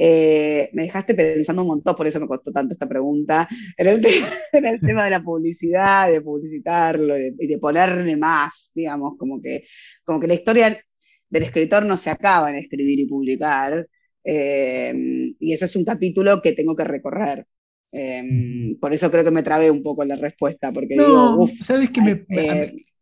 [0.00, 3.86] Eh, me dejaste pensando un montón, por eso me costó tanto esta pregunta, en
[4.52, 9.64] el, tema de la publicidad, de publicitarlo y de, ponerme más, digamos, como que,
[10.04, 10.80] como que la historia
[11.28, 13.88] del escritor no se acaba en escribir y publicar,
[14.22, 14.94] eh,
[15.40, 17.44] y eso es un capítulo que tengo que recorrer.
[17.90, 21.90] Eh, por eso creo que me trabé un poco en la respuesta, porque digo, ¿sabes,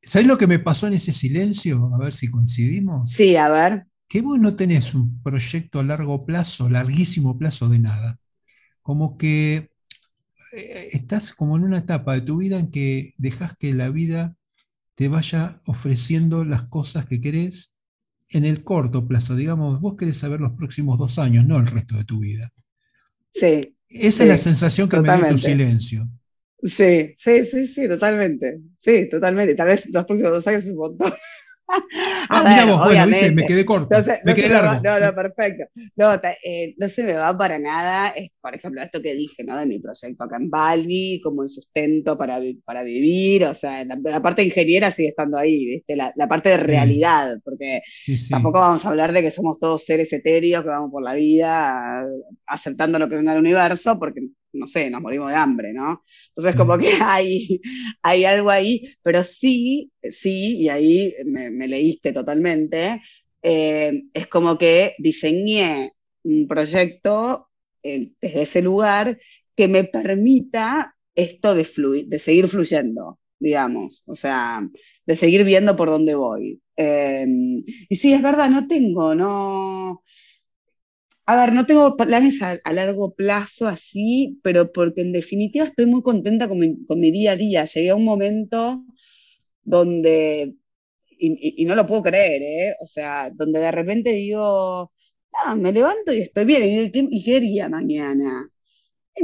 [0.01, 1.91] ¿sabes lo que me pasó en ese silencio?
[1.95, 3.11] A ver si coincidimos.
[3.11, 7.79] Sí, a ver que vos no tenés un proyecto a largo plazo, larguísimo plazo de
[7.79, 8.19] nada.
[8.83, 9.71] Como que
[10.53, 14.37] eh, estás como en una etapa de tu vida en que dejas que la vida
[14.95, 17.75] te vaya ofreciendo las cosas que querés
[18.31, 19.37] en el corto plazo.
[19.37, 22.53] Digamos, vos querés saber los próximos dos años, no el resto de tu vida.
[23.31, 23.61] Sí.
[23.89, 26.09] Esa es la sensación que me da tu silencio.
[26.63, 28.61] Sí, sí, sí, sí, totalmente.
[28.77, 29.55] Sí, totalmente.
[29.55, 31.13] Tal vez los próximos dos años es un montón.
[32.31, 33.89] ah, mira vos, bueno, viste, me quedé corto.
[33.91, 34.81] No me quedé largo.
[34.83, 35.65] no, no, perfecto.
[35.97, 36.15] No,
[36.45, 39.59] eh, no se me va para nada, es, por ejemplo, esto que dije, ¿no?
[39.59, 44.23] De mi proyecto acá en Bali, como el sustento para, para vivir, o sea, la,
[44.23, 45.97] parte ingeniera sigue estando ahí, ¿viste?
[45.97, 47.83] La, la parte de realidad, porque
[48.31, 52.03] tampoco vamos a hablar de que somos todos seres etéreos que vamos por la vida
[52.47, 54.21] aceptando lo que venga del universo, porque
[54.57, 56.03] no sé, nos morimos de hambre, ¿no?
[56.29, 57.61] Entonces como que hay,
[58.03, 63.01] hay algo ahí, pero sí, sí, y ahí me, leíste totalmente,
[63.43, 65.93] eh, es como que diseñé
[66.25, 67.49] un proyecto
[67.83, 69.19] eh, desde ese lugar
[69.55, 71.67] que me permita esto de,
[72.07, 74.61] de seguir fluyendo, digamos, o sea,
[75.07, 76.61] de seguir viendo por dónde voy.
[76.77, 77.27] Eh,
[77.89, 80.03] y sí, es verdad, no tengo, no,
[81.27, 86.03] a ver, no tengo planes a, largo plazo así, pero porque en definitiva estoy muy
[86.03, 87.65] contenta con mi, día a día.
[87.65, 88.85] Llegué a un momento
[89.65, 90.55] donde,
[91.19, 92.75] y, no lo puedo creer, ¿eh?
[92.81, 94.93] O sea, donde de repente digo,
[95.45, 98.49] ah, me levanto y estoy bien, ¿y, qué haría mañana?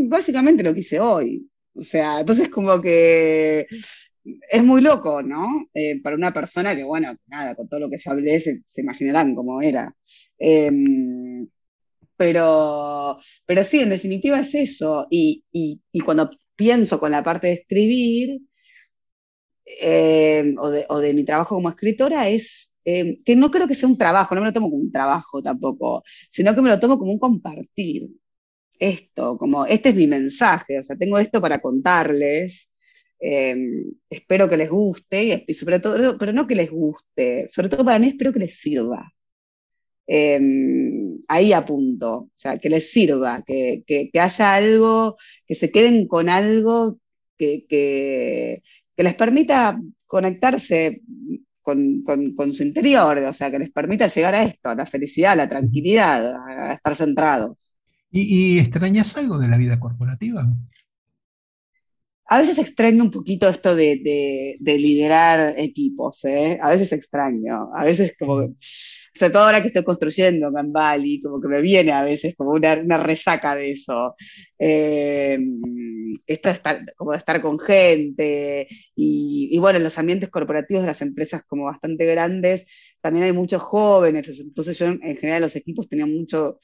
[0.08, 1.48] básicamente lo que hice hoy.
[1.74, 3.66] O sea, entonces como que
[4.50, 5.68] es muy loco, ¿no?
[5.74, 9.34] Eh, para una persona que, bueno, nada, con todo lo que ya hablé, se, imaginarán
[9.34, 9.94] cómo era.
[10.38, 11.21] Em,
[12.22, 15.08] pero, pero sí, en definitiva es eso.
[15.10, 15.42] Y,
[16.04, 18.40] cuando pienso con la parte de escribir,
[19.80, 23.98] eh, o, de, mi trabajo como escritora, es eh, que no creo que sea un
[23.98, 27.12] trabajo, no me lo tomo como un trabajo tampoco, sino que me lo tomo como
[27.12, 28.08] un compartir.
[28.78, 32.72] Esto, como este es mi mensaje, o sea, tengo esto para contarles.
[33.20, 33.56] Eh,
[34.10, 37.98] espero que les guste, y sobre todo, pero no que les guste, sobre todo para
[37.98, 39.12] mí espero que les sirva.
[41.28, 45.16] Ahí apunto, o sea, que les sirva, que, haya algo,
[45.46, 46.98] que se queden con algo
[47.38, 48.62] que,
[48.96, 51.02] les permita conectarse
[51.62, 52.04] con,
[52.52, 55.48] su interior, o sea, que les permita llegar a esto, a la felicidad, a la
[55.48, 57.76] tranquilidad, a, estar centrados.
[58.10, 60.46] ¿Y, ¿Y, extrañas algo de la vida corporativa?
[62.32, 66.58] A veces extraño un poquito esto de, liderar equipos, ¿eh?
[66.62, 68.54] A veces extraño, a veces como,
[69.14, 72.52] sobre todo ahora que estoy construyendo en Bali, como que me viene a veces como
[72.52, 74.14] una, resaca de eso.
[74.58, 75.38] Eh,
[76.26, 80.88] esto de estar, como de estar con gente y, bueno, en los ambientes corporativos de
[80.88, 82.66] las empresas como bastante grandes,
[83.00, 86.58] también hay muchos jóvenes, entonces yo en general los equipos tenían mucho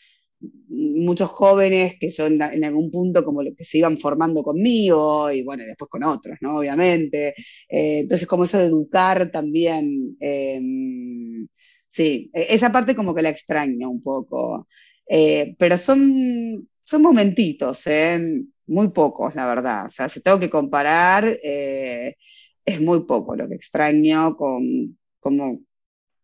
[0.68, 5.64] muchos jóvenes que son en algún punto como que se iban formando conmigo y bueno,
[5.64, 6.58] después con otros, ¿no?
[6.58, 7.34] Obviamente.
[7.68, 11.48] Eh, entonces, como eso de educar también, em,
[11.88, 14.68] sí, e, esa parte como que la extraño un poco.
[15.08, 18.42] Eh, pero son, son momentitos, ¿eh?
[18.66, 19.86] muy pocos, la verdad.
[19.86, 25.60] O sea, si tengo que comparar, es muy poco lo que extraño con como,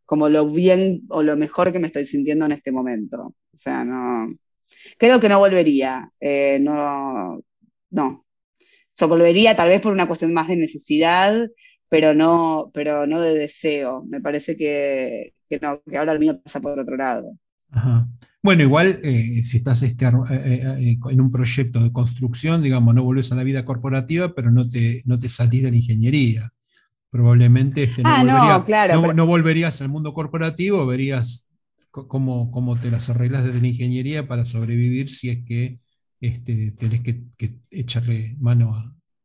[0.07, 3.35] como lo bien o lo mejor que me estoy sintiendo en este momento.
[3.53, 4.35] O sea, no.
[4.99, 6.11] Creo que no volvería.
[6.21, 7.41] Eh, no.
[7.91, 8.27] No.
[9.09, 11.49] Volvería tal vez por una cuestión más de necesidad,
[11.89, 14.05] pero no, pero no de deseo.
[14.05, 17.37] Me parece que, que no, que ahora el mío pasa por otro lado.
[18.43, 23.37] Bueno, igual eh, si estás este, en un proyecto de construcción, digamos, no volvés a
[23.37, 26.53] la vida corporativa, pero no te, no te salís de la ingeniería.
[27.11, 28.65] Probablemente este, no, ah,
[29.15, 31.49] no, volverías al mundo corporativo, verías
[31.91, 35.79] cómo, cómo te las arreglas desde la ingeniería para sobrevivir si es que
[36.21, 38.75] este, tenés que, echarle mano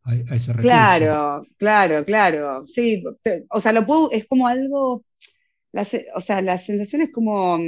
[0.04, 0.62] a, ese recurso.
[0.62, 2.64] Claro, claro, claro.
[2.64, 3.04] Sí,
[3.50, 5.04] o sea, lo puedo, es como algo,
[6.16, 7.60] o sea, la sensación es como,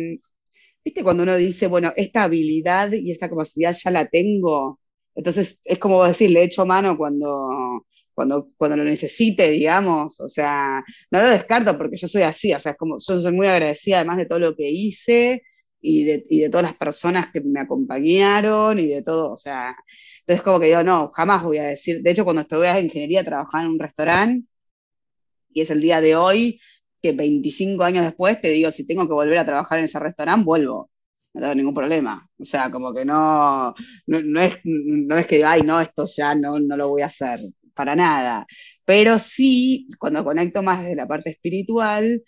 [0.83, 4.79] viste, cuando uno dice, bueno, esta habilidad y esta capacidad ya la tengo,
[5.15, 10.83] entonces es como decir, le echo mano cuando, cuando, cuando lo necesite, digamos, o sea,
[11.11, 13.97] no lo descarto porque yo soy así, o sea, es como, yo soy muy agradecida
[13.97, 15.43] además de todo lo que hice
[15.81, 19.75] y de, y de todas las personas que me acompañaron y de todo, o sea,
[20.21, 23.23] entonces como que digo, no, jamás voy a decir, de hecho cuando estuve en ingeniería
[23.23, 24.47] trabajaba en un restaurante
[25.53, 26.59] y es el día de hoy
[27.01, 30.45] que 25 años después te digo, si tengo que volver a trabajar en ese restaurante,
[30.45, 30.89] vuelvo.
[31.33, 32.27] No tengo ningún problema.
[32.39, 33.73] O sea, como que no,
[34.07, 37.39] no, es, no es que, ay, no, esto ya no, no lo voy a hacer
[37.73, 38.45] para nada.
[38.85, 42.23] Pero sí, cuando conecto más desde la parte espiritual,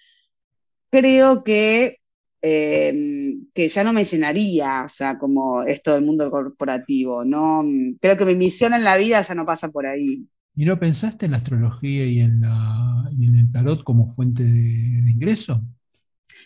[0.89, 1.97] creo que,
[2.41, 7.25] em, que ya no me llenaría, o sea, como esto del mundo corporativo.
[7.25, 7.63] No,
[8.01, 10.27] creo que mi misión en la vida ya no pasa por ahí.
[10.55, 15.61] ¿Y no pensaste en la astrología y en, el tarot como fuente de, ingreso?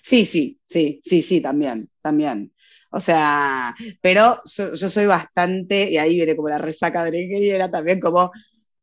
[0.02, 2.54] Sí, sí, sí, sí, sí, también, también.
[2.92, 8.00] O sea, pero yo, soy bastante, y ahí viene como la resaca de era también
[8.00, 8.32] como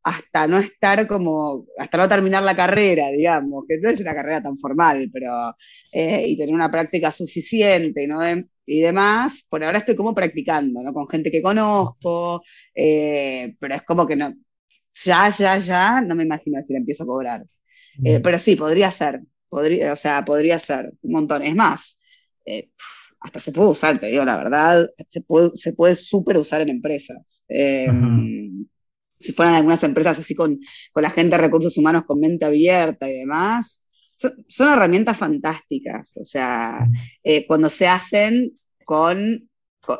[0.03, 4.43] hasta no estar como, hasta no terminar la carrera, digamos, que no es una carrera
[4.43, 5.55] tan formal, pero,
[5.91, 8.19] eh, y tener una práctica suficiente, ¿no?
[8.67, 10.93] y demás, por ahora estoy como practicando, ¿no?
[10.93, 14.33] Con gente que conozco, eh, pero es como que no,
[14.93, 17.45] ya, ya, ya, no me imagino si la empiezo a cobrar.
[18.03, 21.43] Eh, pero sí, podría ser, podría, o sea, podría ser un montón.
[21.43, 22.01] Es más,
[23.19, 26.69] hasta se puede usar, te digo la verdad, se puede, se puede súper usar en
[26.69, 27.45] empresas
[29.19, 30.59] si fueran algunas empresas así con,
[30.91, 36.23] con la gente de recursos humanos con mente abierta y demás, son, herramientas fantásticas, o
[36.23, 36.87] sea,
[37.23, 38.53] eh, cuando se hacen
[38.85, 39.49] con,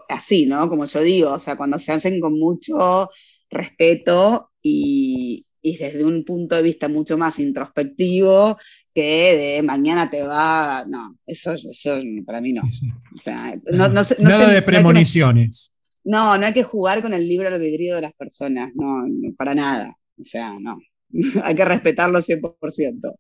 [0.10, 0.70] así, ¿no?
[0.70, 3.10] Como yo digo, o sea, cuando se hacen con mucho
[3.50, 8.58] respeto y, y desde un punto de vista mucho más introspectivo
[8.96, 12.64] que de mañana te va, no, eso, eso para mí no.
[12.64, 15.72] O sea, no, no, Nada de premoniciones.
[16.04, 19.04] No, no hay que jugar con el libre albedrío de las personas, no,
[19.38, 19.96] para nada.
[20.20, 20.80] O sea, no.
[21.44, 23.14] hay que respetarlo 100%.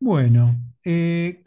[0.00, 1.42] Bueno, eh,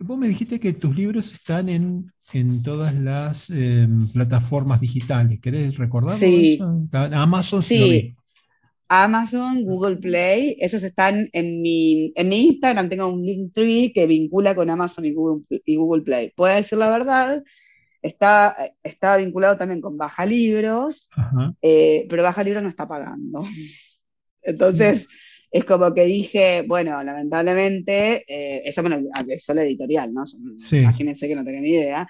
[0.00, 5.38] vos me dijiste que tus libros están en, todas las em, plataformas digitales.
[5.40, 6.18] ¿Querés recordarlo?
[6.18, 6.58] Sí.
[6.92, 8.16] Amazon, sí.
[8.88, 14.06] Amazon, Google Play, esos están en mi, en mi Instagram, tengo un link tree que
[14.06, 16.32] vincula con Amazon y Google, y Google Play.
[16.36, 17.42] Puedo decir la verdad,
[18.02, 21.10] Está, está vinculado también con Baja Libros,
[21.60, 23.42] eh, pero Baja Libros no está pagando.
[24.42, 25.08] Entonces,
[25.50, 30.22] es como que dije, bueno, lamentablemente, eh, eso me lo la editorial, ¿no?
[30.72, 32.08] Imagínense que no tenía ni idea.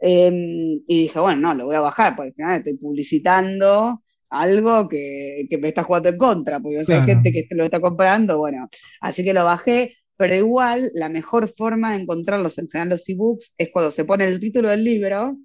[0.00, 4.88] Em, y dije, bueno, no, lo voy a bajar, porque al final estoy publicitando algo
[4.88, 8.68] que, que me está jugando en contra, porque hay gente que lo está comprando, bueno,
[9.00, 13.54] así que lo bajé, pero igual la mejor forma de encontrarlos en general los ebooks
[13.56, 15.36] es cuando se pone el título del libro,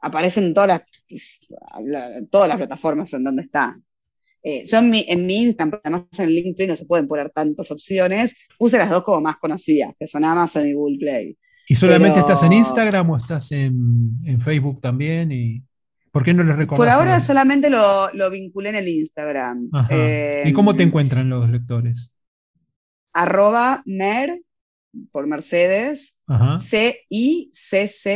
[0.00, 3.78] aparecen todas las, todas las plataformas en donde está.
[4.42, 7.70] Eh, yo en mi, en mi Instagram, además en LinkedIn no se pueden poner tantas
[7.70, 11.38] opciones, puse las dos como más conocidas, que son Amazon y Google Play.
[11.68, 15.30] ¿Y solamente estás en Instagram o estás en, Facebook también?
[15.32, 15.62] Y...
[16.18, 16.78] ¿Por qué no les recordás?
[16.78, 19.70] Por ahora solamente lo, lo, vinculé en el Instagram.
[20.44, 22.18] ¿Y cómo te eh, encuentran los lectores?
[23.18, 24.40] arroba mer,
[25.10, 26.22] por Mercedes,
[26.58, 28.06] C-I-C-C-O,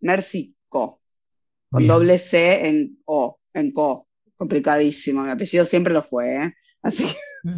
[0.00, 1.00] Mercico,
[1.70, 4.06] con doble C en O, en Co.
[4.36, 6.54] Complicadísimo, mi apellido siempre lo fue, ¿eh?
[6.82, 7.06] Así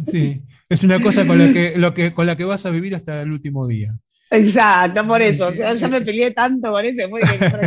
[0.07, 2.95] Sí, es una cosa con la, que, lo que, con la que vas a vivir
[2.95, 3.99] hasta el último día.
[4.31, 5.47] Exacto, por eso.
[5.47, 7.09] O sea, ya me peleé tanto con eso,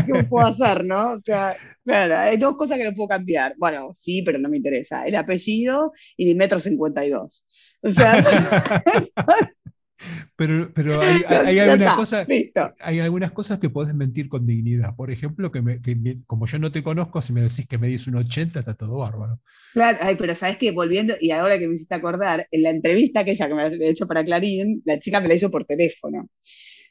[0.06, 1.12] ¿qué puedo hacer, no?
[1.12, 3.55] O sea, claro, hay dos cosas que no puedo cambiar.
[3.59, 5.06] Bueno, sí, pero no me interesa.
[5.06, 7.47] El apellido y mi metro 52.
[7.82, 8.22] O sea.
[10.36, 12.26] pero, pero hay, hay, algunas cosas,
[12.80, 14.94] hay algunas cosas que puedes mentir con dignidad.
[14.96, 15.62] Por ejemplo, que,
[16.26, 18.98] como yo no te conozco, si me decís que me dices un 80, está todo
[18.98, 19.40] bárbaro.
[19.72, 23.32] Claro, pero sabes que volviendo, y ahora que me hiciste acordar, en la entrevista que
[23.32, 26.28] ella que me había hecho para Clarín, la chica me la hizo por teléfono.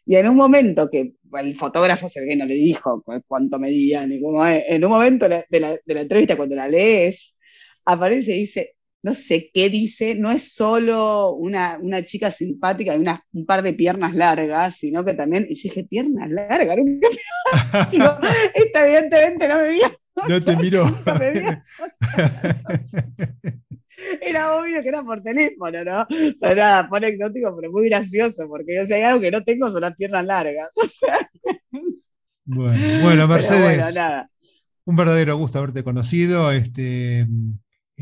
[0.05, 4.05] Y en un momento que el fotógrafo se ve que no le dijo cuánto medía,
[4.07, 7.37] ni cómo en un momento de la, de la entrevista, cuando la lees,
[7.85, 13.03] aparece y dice, no sé qué dice, no es solo una, una chica simpática y
[13.33, 17.07] un par de piernas largas, sino que también, y yo dije, piernas largas, nunca
[18.55, 19.87] esta evidentemente no me vio.
[20.27, 20.83] No te miro.
[24.21, 26.07] Era obvio que era por teléfono, ¿no?
[26.39, 29.69] Pero nada, fue anecdótico, pero muy gracioso, porque yo sé, hay algo que no tengo
[29.69, 30.69] son las piernas largas.
[32.45, 33.95] bueno, bueno, Mercedes.
[34.85, 36.51] Un verdadero gusto haberte conocido.
[36.51, 37.27] Este,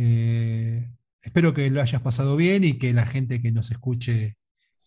[0.02, 0.88] eh,
[1.22, 4.38] espero que lo hayas pasado bien y que la gente que nos escuche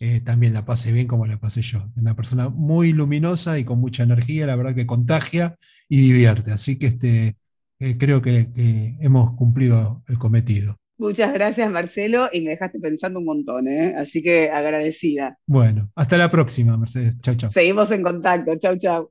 [0.01, 1.85] eh, también la pase bien como la pasé yo.
[1.97, 5.55] Una persona muy luminosa y con mucha energía, la verdad que contagia
[5.87, 6.51] y divierte.
[6.51, 7.37] Así que este,
[7.79, 8.49] eh, creo que,
[9.01, 10.79] hemos cumplido el cometido.
[10.97, 13.69] Muchas gracias, Marcelo, y me dejaste pensando un montón,
[13.99, 15.37] así que agradecida.
[15.47, 17.19] Bueno, hasta la próxima, Mercedes.
[17.19, 17.51] Chau, chau.
[17.51, 18.53] Seguimos en contacto.
[18.59, 19.11] Chau, chau.